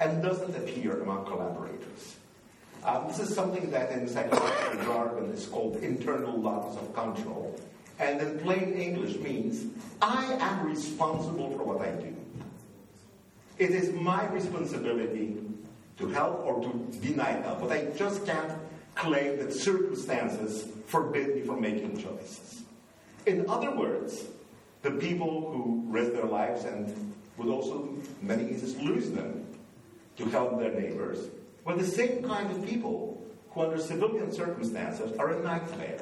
[0.00, 2.16] and doesn't appear among collaborators.
[2.84, 7.58] Um, this is something that in psychological jargon is called internal locus of control.
[7.98, 9.64] And in plain English means
[10.02, 12.14] I am responsible for what I do.
[13.58, 15.38] It is my responsibility
[15.96, 18.52] to help or to deny help, but I just can't
[18.94, 22.63] claim that circumstances forbid me from making choices.
[23.26, 24.24] In other words,
[24.82, 27.88] the people who risk their lives and would also,
[28.20, 29.46] in many cases, lose them
[30.16, 31.28] to help their neighbors
[31.64, 36.00] were the same kind of people who, under civilian circumstances, are a nightmare.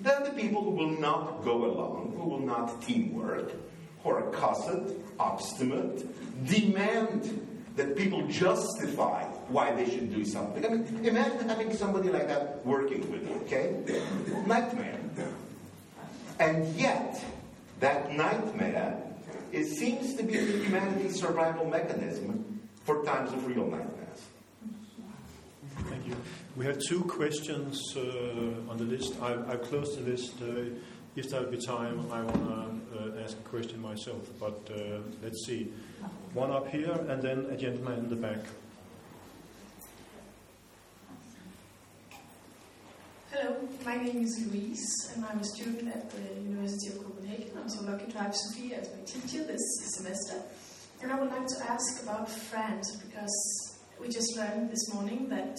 [0.00, 3.52] Then the people who will not go along, who will not teamwork,
[4.02, 6.04] who are cussed, obstinate,
[6.46, 7.40] demand
[7.76, 10.64] that people justify why they should do something.
[10.64, 13.76] I mean, imagine having somebody like that working with you, okay?
[14.46, 14.98] Nightmare.
[16.38, 17.22] And yet,
[17.80, 19.00] that nightmare
[19.54, 24.22] it seems to be the humanity's survival mechanism for times of real nightmares.
[25.88, 26.16] Thank you.
[26.56, 29.14] We have two questions uh, on the list.
[29.22, 30.42] I, I've closed the list.
[30.42, 30.74] Uh,
[31.14, 34.28] if there'll be time, I want to uh, ask a question myself.
[34.40, 35.72] But uh, let's see.
[36.32, 38.40] One up here, and then a gentleman in the back.
[43.36, 47.50] Hello, my name is Louise, and I'm a student at the University of Copenhagen.
[47.58, 49.60] I'm so lucky to have Sophia as my teacher this
[49.96, 50.40] semester.
[51.02, 55.58] And I would like to ask about France, because we just learned this morning that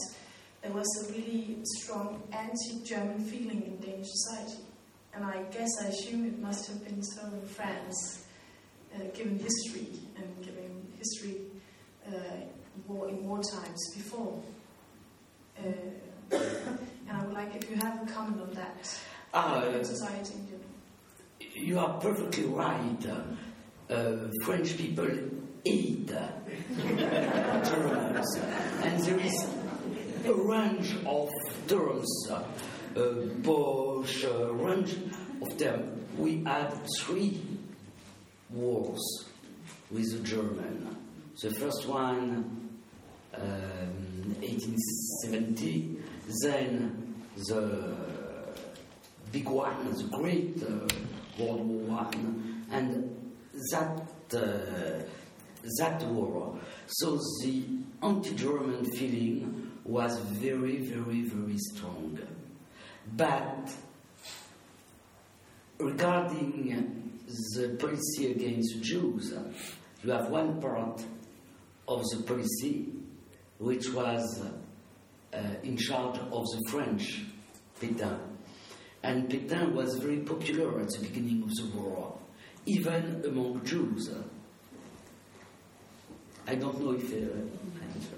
[0.62, 4.64] there was a really strong anti German feeling in Danish society.
[5.14, 8.26] And I guess I assume it must have been so in France,
[8.96, 11.42] uh, given history and given history
[12.08, 14.42] uh, in war times before.
[15.60, 16.38] Uh,
[17.08, 19.00] and I would like if you have a comment on that.
[19.34, 20.66] Uh, society in general.
[21.54, 23.06] You are perfectly right.
[23.90, 25.08] Uh, French people
[25.66, 26.08] hate
[27.68, 28.38] Germans.
[28.84, 29.48] And there is
[30.26, 31.30] a range of
[31.68, 32.44] terms, uh,
[33.44, 34.96] Boche, a range
[35.42, 36.06] of them.
[36.18, 37.42] We had three
[38.50, 39.26] wars
[39.92, 40.96] with the German.
[41.42, 42.70] The first one,
[43.34, 45.98] um, 1870,
[46.42, 47.96] then the
[49.32, 50.88] big one, the Great uh,
[51.38, 53.16] World War One, and
[53.72, 54.02] that
[54.34, 55.04] uh,
[55.78, 56.58] that war.
[56.88, 57.64] So the
[58.02, 62.20] anti-German feeling was very, very, very strong.
[63.16, 63.72] But
[65.80, 67.12] regarding
[67.56, 69.34] the policy against Jews,
[70.04, 71.04] you have one part
[71.88, 72.94] of the policy
[73.60, 74.44] which was
[75.34, 77.24] uh, in charge of the French,
[77.82, 78.20] Pétain.
[79.04, 82.18] And Pétain was very popular at the beginning of the war,
[82.66, 84.10] even among Jews.
[86.48, 87.16] I don't know if uh,
[87.94, 88.18] answer.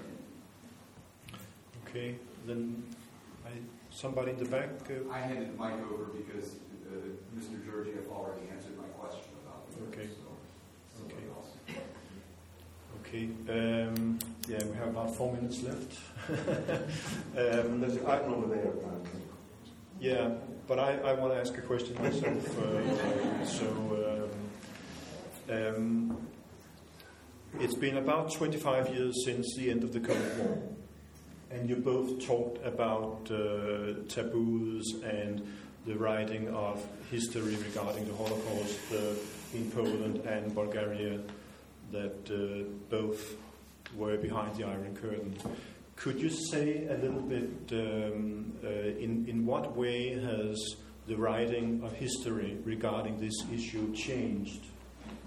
[1.86, 2.82] Okay, then
[3.46, 3.50] I,
[3.90, 4.70] somebody in the back.
[4.90, 6.56] Uh, I handed the mic over because
[6.86, 7.64] uh, Mr.
[7.64, 10.08] Georgieff already answered my question about the Okay.
[10.08, 11.24] So, Okay.
[11.36, 11.50] else.
[13.00, 13.28] Okay.
[13.48, 14.18] Um,
[14.48, 15.98] yeah, we have about four minutes left.
[16.28, 18.64] um, There's a button over there.
[18.64, 19.20] apparently.
[20.00, 20.30] yeah,
[20.66, 22.58] but I, I want to ask a question myself.
[22.58, 24.30] Uh, so,
[25.48, 26.26] um, um,
[27.60, 30.62] it's been about 25 years since the end of the Cold War,
[31.50, 35.46] and you both talked about uh, taboos and
[35.86, 41.20] the writing of history regarding the Holocaust uh, in Poland and Bulgaria
[41.90, 43.36] that uh, both
[43.96, 45.36] were behind the Iron Curtain.
[45.96, 51.82] Could you say a little bit um, uh, in, in what way has the writing
[51.82, 54.66] of history regarding this issue changed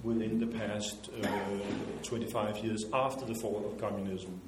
[0.04, 1.28] within the past uh,
[2.04, 4.40] 25 years after the fall of communism?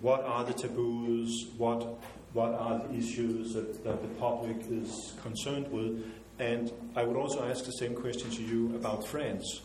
[0.00, 1.48] What are the taboos?
[1.58, 1.98] What,
[2.32, 6.04] what are the issues that, that the public is concerned with?
[6.38, 9.60] And I would also ask the same question to you about France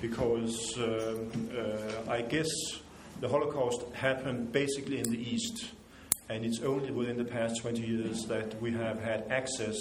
[0.00, 2.48] because um, uh, I guess
[3.20, 5.72] the Holocaust happened basically in the East,
[6.28, 9.76] and it's only within the past 20 years that we have had access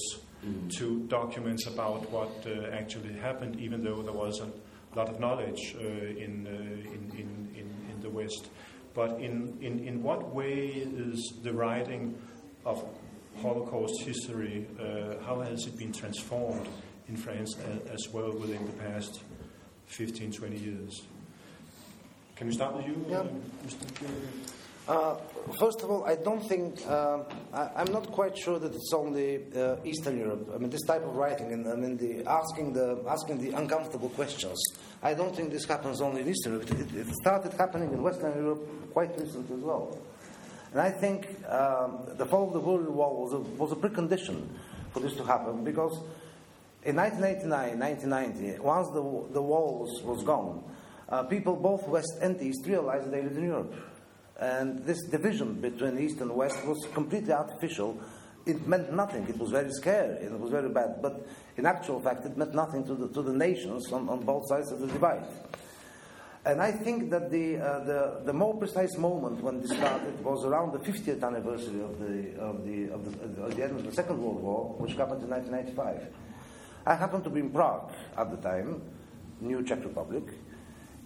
[0.77, 4.49] to documents about what uh, actually happened, even though there was a
[4.97, 6.51] lot of knowledge uh, in, uh,
[6.91, 8.47] in, in, in, in the West.
[8.93, 12.17] But in, in, in what way is the writing
[12.65, 12.83] of
[13.41, 16.67] Holocaust history, uh, how has it been transformed
[17.09, 19.21] in France a- as well within the past
[19.87, 21.01] 15, 20 years?
[22.37, 23.19] Can we start with you, Yeah.
[23.19, 23.27] uh,
[23.65, 24.07] Mr.
[24.87, 25.15] Uh,
[25.59, 29.43] first of all, I don't think uh, I, I'm not quite sure that it's only
[29.55, 30.49] uh, Eastern Europe.
[30.53, 34.09] I mean, this type of writing and I mean the asking the asking the uncomfortable
[34.09, 34.57] questions.
[35.03, 36.71] I don't think this happens only in Eastern Europe.
[36.71, 39.97] It, it started happening in Western Europe quite recently as well.
[40.71, 44.47] And I think um, the fall of the Berlin Wall was a, was a precondition
[44.93, 45.99] for this to happen because
[46.83, 50.63] in 1989, 1990, once the, the wall was, was gone,
[51.09, 53.73] uh, people both West and East realized they lived in Europe.
[54.39, 57.99] And this division between East and West was completely artificial.
[58.45, 59.27] It meant nothing.
[59.27, 61.01] It was very scary it was very bad.
[61.01, 61.27] But
[61.57, 64.71] in actual fact, it meant nothing to the, to the nations on, on both sides
[64.71, 65.25] of the divide.
[66.45, 70.45] And I think that the, uh, the, the more precise moment when this started was
[70.45, 73.91] around the 50th anniversary of the, of the, of the, of the end of the
[73.91, 76.07] Second World War, which happened in 1995.
[76.85, 78.81] I happened to be in Prague at the time,
[79.41, 80.23] New Czech Republic,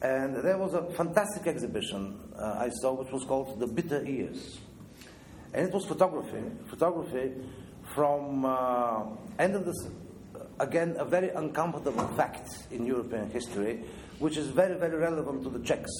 [0.01, 4.59] and there was a fantastic exhibition uh, I saw which was called The Bitter Years.
[5.53, 7.33] And it was photography, photography
[7.93, 9.03] from uh,
[9.37, 9.89] end of this,
[10.59, 13.83] again, a very uncomfortable fact in European history,
[14.19, 15.91] which is very, very relevant to the Czechs.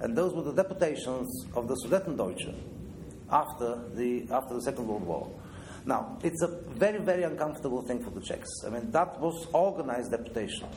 [0.00, 2.54] And those were the deportations of the Sudetendeutsche
[3.30, 5.30] after the, after the Second World War.
[5.84, 8.48] Now, it's a very, very uncomfortable thing for the Czechs.
[8.66, 10.68] I mean, that was organized deportation.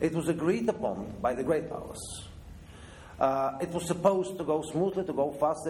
[0.00, 2.28] It was agreed upon by the great powers.
[3.18, 5.66] Uh, it was supposed to go smoothly, to go fast.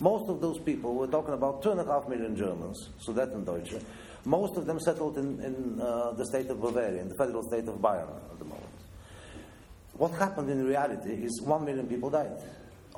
[0.00, 3.82] Most of those people, we're talking about two and a half million Germans, Sudetendeutsche,
[4.24, 7.66] most of them settled in, in uh, the state of Bavaria, in the federal state
[7.66, 8.66] of Bayern at the moment.
[9.94, 12.38] What happened in reality is one million people died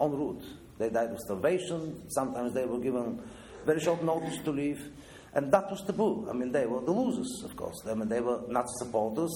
[0.00, 0.42] en route.
[0.78, 3.22] They died of starvation, sometimes they were given
[3.64, 4.90] very short notice to leave.
[5.34, 6.28] And that was taboo.
[6.30, 7.76] I mean, they were the losers, of course.
[7.88, 9.32] I mean, they were Nazi supporters.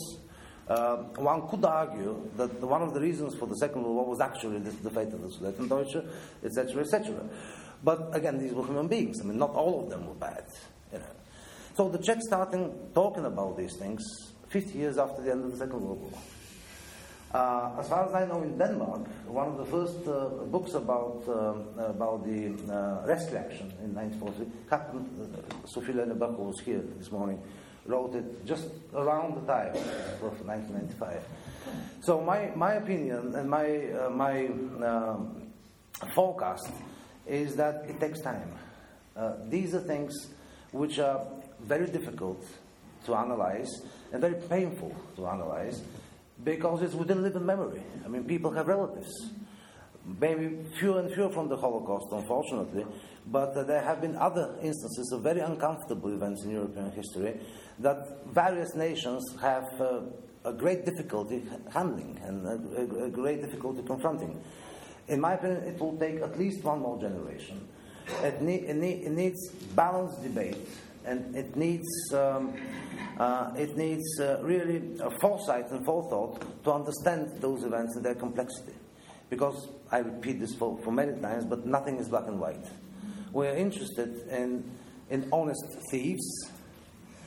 [0.68, 4.20] Uh, one could argue that one of the reasons for the Second World War was
[4.20, 6.06] actually the, fate of the Sudetendeutsche,
[6.44, 7.24] etc., etc.
[7.82, 9.20] But again, these were human beings.
[9.22, 10.44] I mean, not all of them were bad.
[10.92, 11.04] You know.
[11.74, 14.02] So the Czechs started talking about these things
[14.48, 16.20] 50 years after the end of the Second World War.
[17.32, 21.22] Uh, as far as I know, in Denmark, one of the first uh, books about
[21.28, 25.06] uh, about the uh, rescue action in 1940 happened.
[25.20, 27.38] Uh, Sophie Lennebacher was here this morning,
[27.88, 29.74] wrote it just around the time
[30.22, 31.22] of 1995.
[32.02, 34.46] So my, my opinion and my uh, my
[34.86, 35.42] um,
[36.14, 36.70] forecast
[37.26, 38.52] is that it takes time.
[39.50, 40.14] these are things
[40.70, 41.20] which are
[41.60, 42.40] very difficult
[43.04, 43.70] to analyze
[44.12, 45.82] and very painful to analyze
[46.44, 47.82] because it's within living memory.
[48.04, 49.12] I mean, people have relatives.
[50.20, 52.86] Maybe fewer and fewer from the Holocaust, unfortunately,
[53.30, 57.38] but uh, there have been other instances of very uncomfortable events in European history
[57.78, 60.00] that various nations have uh,
[60.44, 64.40] a great difficulty handling and a, a, great difficulty confronting.
[65.08, 67.66] In my opinion, it will take at least one more generation.
[68.22, 70.56] It, need, it, need, it needs balanced debate
[71.04, 72.54] and it needs um,
[73.18, 78.74] uh, it needs uh, really foresight and forethought to understand those events and their complexity.
[79.28, 82.64] Because I repeat this for, for many times, but nothing is black and white.
[83.32, 84.64] We're interested in,
[85.10, 86.50] in honest thieves.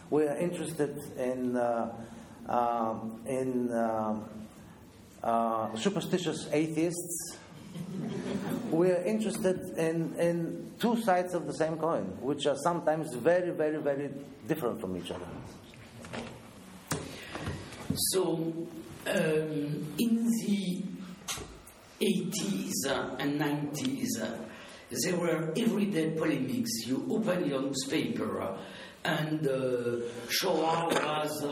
[0.10, 1.94] We're interested in, uh,
[2.50, 4.26] um, in um,
[5.24, 7.38] uh, superstitious atheists.
[8.72, 13.82] We're interested in, in two sides of the same coin, which are sometimes very, very,
[13.82, 14.10] very
[14.48, 15.28] different from each other.
[17.96, 18.68] So,
[19.08, 20.84] um, in the
[22.02, 24.51] 80s and 90s,
[24.92, 26.86] there were everyday polemics.
[26.86, 28.58] You open your newspaper
[29.04, 29.98] and uh,
[30.30, 31.44] Shoah was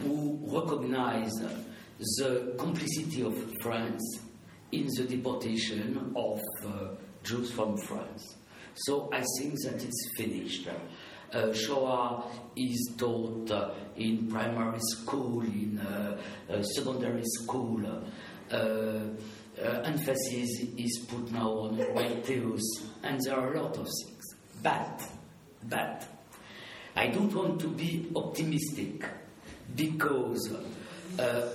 [0.00, 1.32] who recognize
[1.98, 4.20] the complicity of France
[4.72, 8.36] in the deportation of uh, Jews from France.
[8.74, 10.68] So I think that it's finished.
[11.32, 12.24] Uh, Shoah
[12.56, 18.02] is taught uh, in primary school, in uh, uh secondary school.
[18.50, 19.00] Uh,
[19.84, 22.60] emphasis is put now on Matthäus,
[23.04, 24.24] and there are a lot of things.
[24.62, 25.02] But,
[25.68, 26.06] but,
[26.96, 29.04] I don't want to be optimistic
[29.74, 30.52] because
[31.18, 31.48] uh,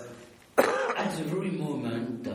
[0.97, 2.27] at the very moment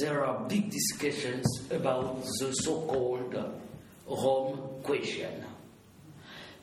[0.00, 3.34] there are big discussions about the so called
[4.06, 5.44] Rome question.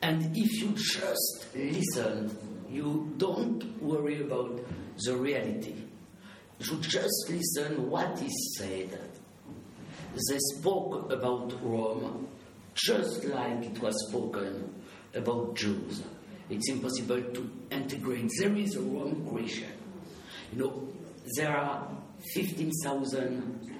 [0.02, 2.36] And if you just listen,
[2.70, 4.60] you don't worry about
[5.04, 5.74] the reality.
[6.60, 8.98] You just listen what is said.
[10.14, 12.28] They spoke about Rome
[12.74, 14.74] just like it was spoken
[15.14, 16.02] about Jews.
[16.48, 18.30] It's impossible to integrate.
[18.38, 19.72] There is a Rome question.
[20.52, 20.88] You know,
[21.36, 21.88] there are
[22.34, 23.72] 15,000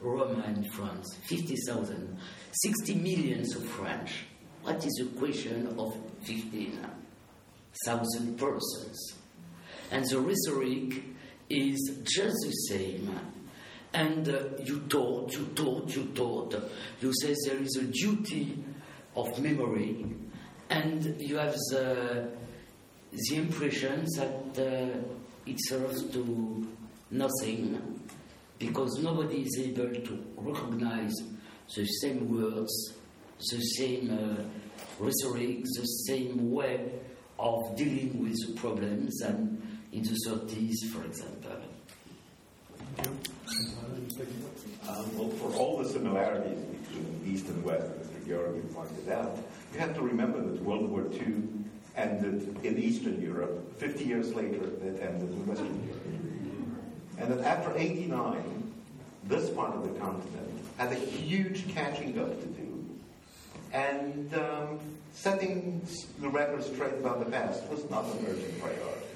[0.00, 2.18] Roma in France, 50,000,
[2.52, 4.24] 60 millions of French.
[4.62, 9.14] What is the question of 15,000 persons?
[9.90, 11.02] And the rhetoric
[11.48, 13.18] is just the same.
[13.92, 16.54] And uh, you taught, you taught, you taught.
[17.00, 18.62] You say there is a duty
[19.16, 20.04] of memory,
[20.70, 22.28] and you have the,
[23.12, 24.98] the impression that uh,
[25.46, 26.66] it serves to
[27.10, 28.00] nothing
[28.58, 31.14] because nobody is able to recognize
[31.74, 32.94] the same words,
[33.50, 34.42] the same uh,
[34.98, 36.92] rhetoric, the same way
[37.38, 41.60] of dealing with the problems than in the 30s, for example.
[44.88, 48.28] Um, well, for all the similarities between East and West, Mr.
[48.28, 49.38] Georgi pointed out,
[49.74, 51.42] you have to remember that World War II
[51.96, 53.76] ended in Eastern Europe.
[53.78, 56.00] 50 years later, it ended in Western Europe.
[57.18, 58.72] And that after 89,
[59.24, 62.84] this part of the continent had a huge catching up to do.
[63.72, 64.78] And um,
[65.12, 65.86] setting
[66.20, 69.06] the record straight about the past was not an urgent priority.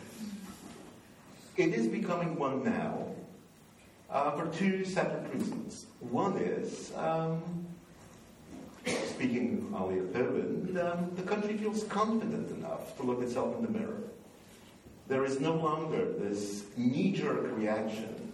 [1.56, 3.06] It is becoming one now
[4.10, 5.86] uh, for two separate reasons.
[6.00, 7.66] One is, um,
[8.88, 14.02] speaking of Poland, um, the country feels confident enough to look itself in the mirror.
[15.08, 18.32] There is no longer this knee jerk reaction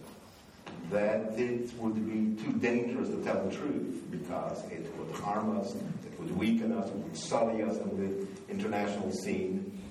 [0.91, 5.73] that it would be too dangerous to tell the truth because it would harm us,
[5.73, 9.81] it would weaken us, it would sully us on the international scene.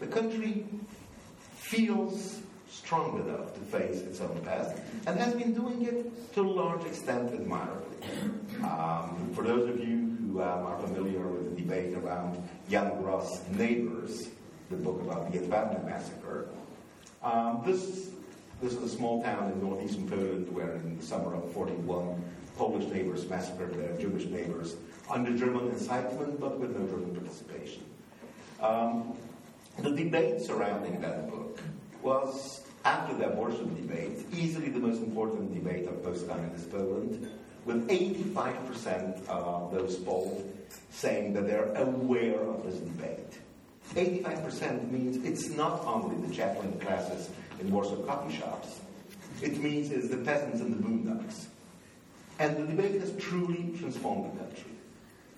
[0.00, 0.66] The country
[1.54, 4.76] feels strong enough to face its own past
[5.06, 7.96] and has been doing it to a large extent admirably.
[8.62, 10.01] Um, for those of you
[10.40, 12.36] um, are familiar with the debate around
[12.68, 14.28] Jan Gross' Neighbors,
[14.70, 16.48] the book about the Jedwabne massacre.
[17.22, 18.10] Um, this,
[18.60, 22.22] this is a small town in northeastern Poland where in the summer of 41,
[22.56, 24.76] Polish neighbors massacred their Jewish neighbors
[25.10, 27.84] under German incitement but with no German participation.
[28.60, 29.14] Um,
[29.78, 31.58] the debate surrounding that book
[32.02, 37.30] was, after the abortion debate, easily the most important debate of post-communist Poland,
[37.64, 40.52] with 85% of those polled
[40.90, 43.18] saying that they're aware of this debate.
[43.94, 47.30] 85% means it's not only the chaplain classes
[47.60, 48.80] in Warsaw coffee shops.
[49.40, 51.46] It means it's the peasants and the boondocks.
[52.38, 54.70] And the debate has truly transformed the country.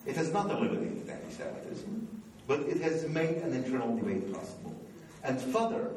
[0.06, 4.74] It has not eliminated anti-Semitism, but it has made an internal debate possible.
[5.22, 5.90] And further,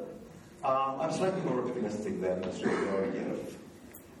[0.64, 2.64] um, I'm slightly more optimistic than Mr.
[2.90, 3.56] Georgieff.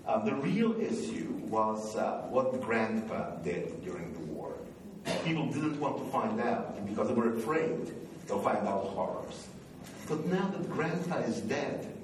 [0.08, 4.54] Um, the real issue was uh, what the grandpa did during the war.
[5.22, 7.92] People didn't want to find out because they were afraid
[8.26, 9.48] they'll find out horrors.
[10.08, 11.94] But now that grandpa is dead,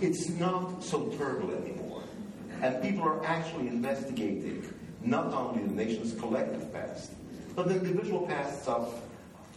[0.00, 2.02] it's not so terrible anymore.
[2.62, 4.66] And people are actually investigating
[5.02, 7.12] not only the nation's collective past,
[7.54, 9.02] but the individual pasts of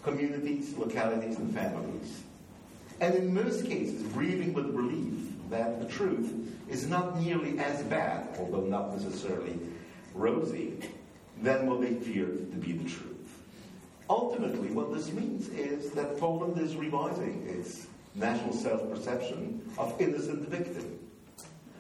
[0.03, 2.21] communities, localities, and families.
[2.99, 6.31] And in most cases, grieving with relief that the truth
[6.69, 9.59] is not nearly as bad, although not necessarily
[10.15, 10.73] rosy,
[11.41, 13.11] than what they feared to be the truth.
[14.09, 20.47] Ultimately, what this means is that Poland is revising its national self perception of innocent
[20.49, 20.99] victim.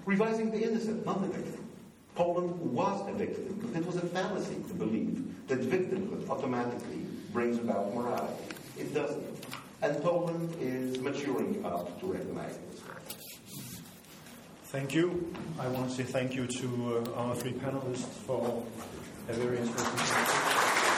[0.05, 1.67] Revising the innocent, not the victim.
[2.15, 3.59] Poland was a victim.
[3.61, 8.43] But it was a fallacy to believe that victimhood automatically brings about morality.
[8.77, 9.25] It doesn't.
[9.81, 12.81] And Poland is maturing up to recognize this.
[14.71, 15.33] Thank you.
[15.59, 18.63] I want to say thank you to uh, our three panelists for
[19.27, 20.90] a very interesting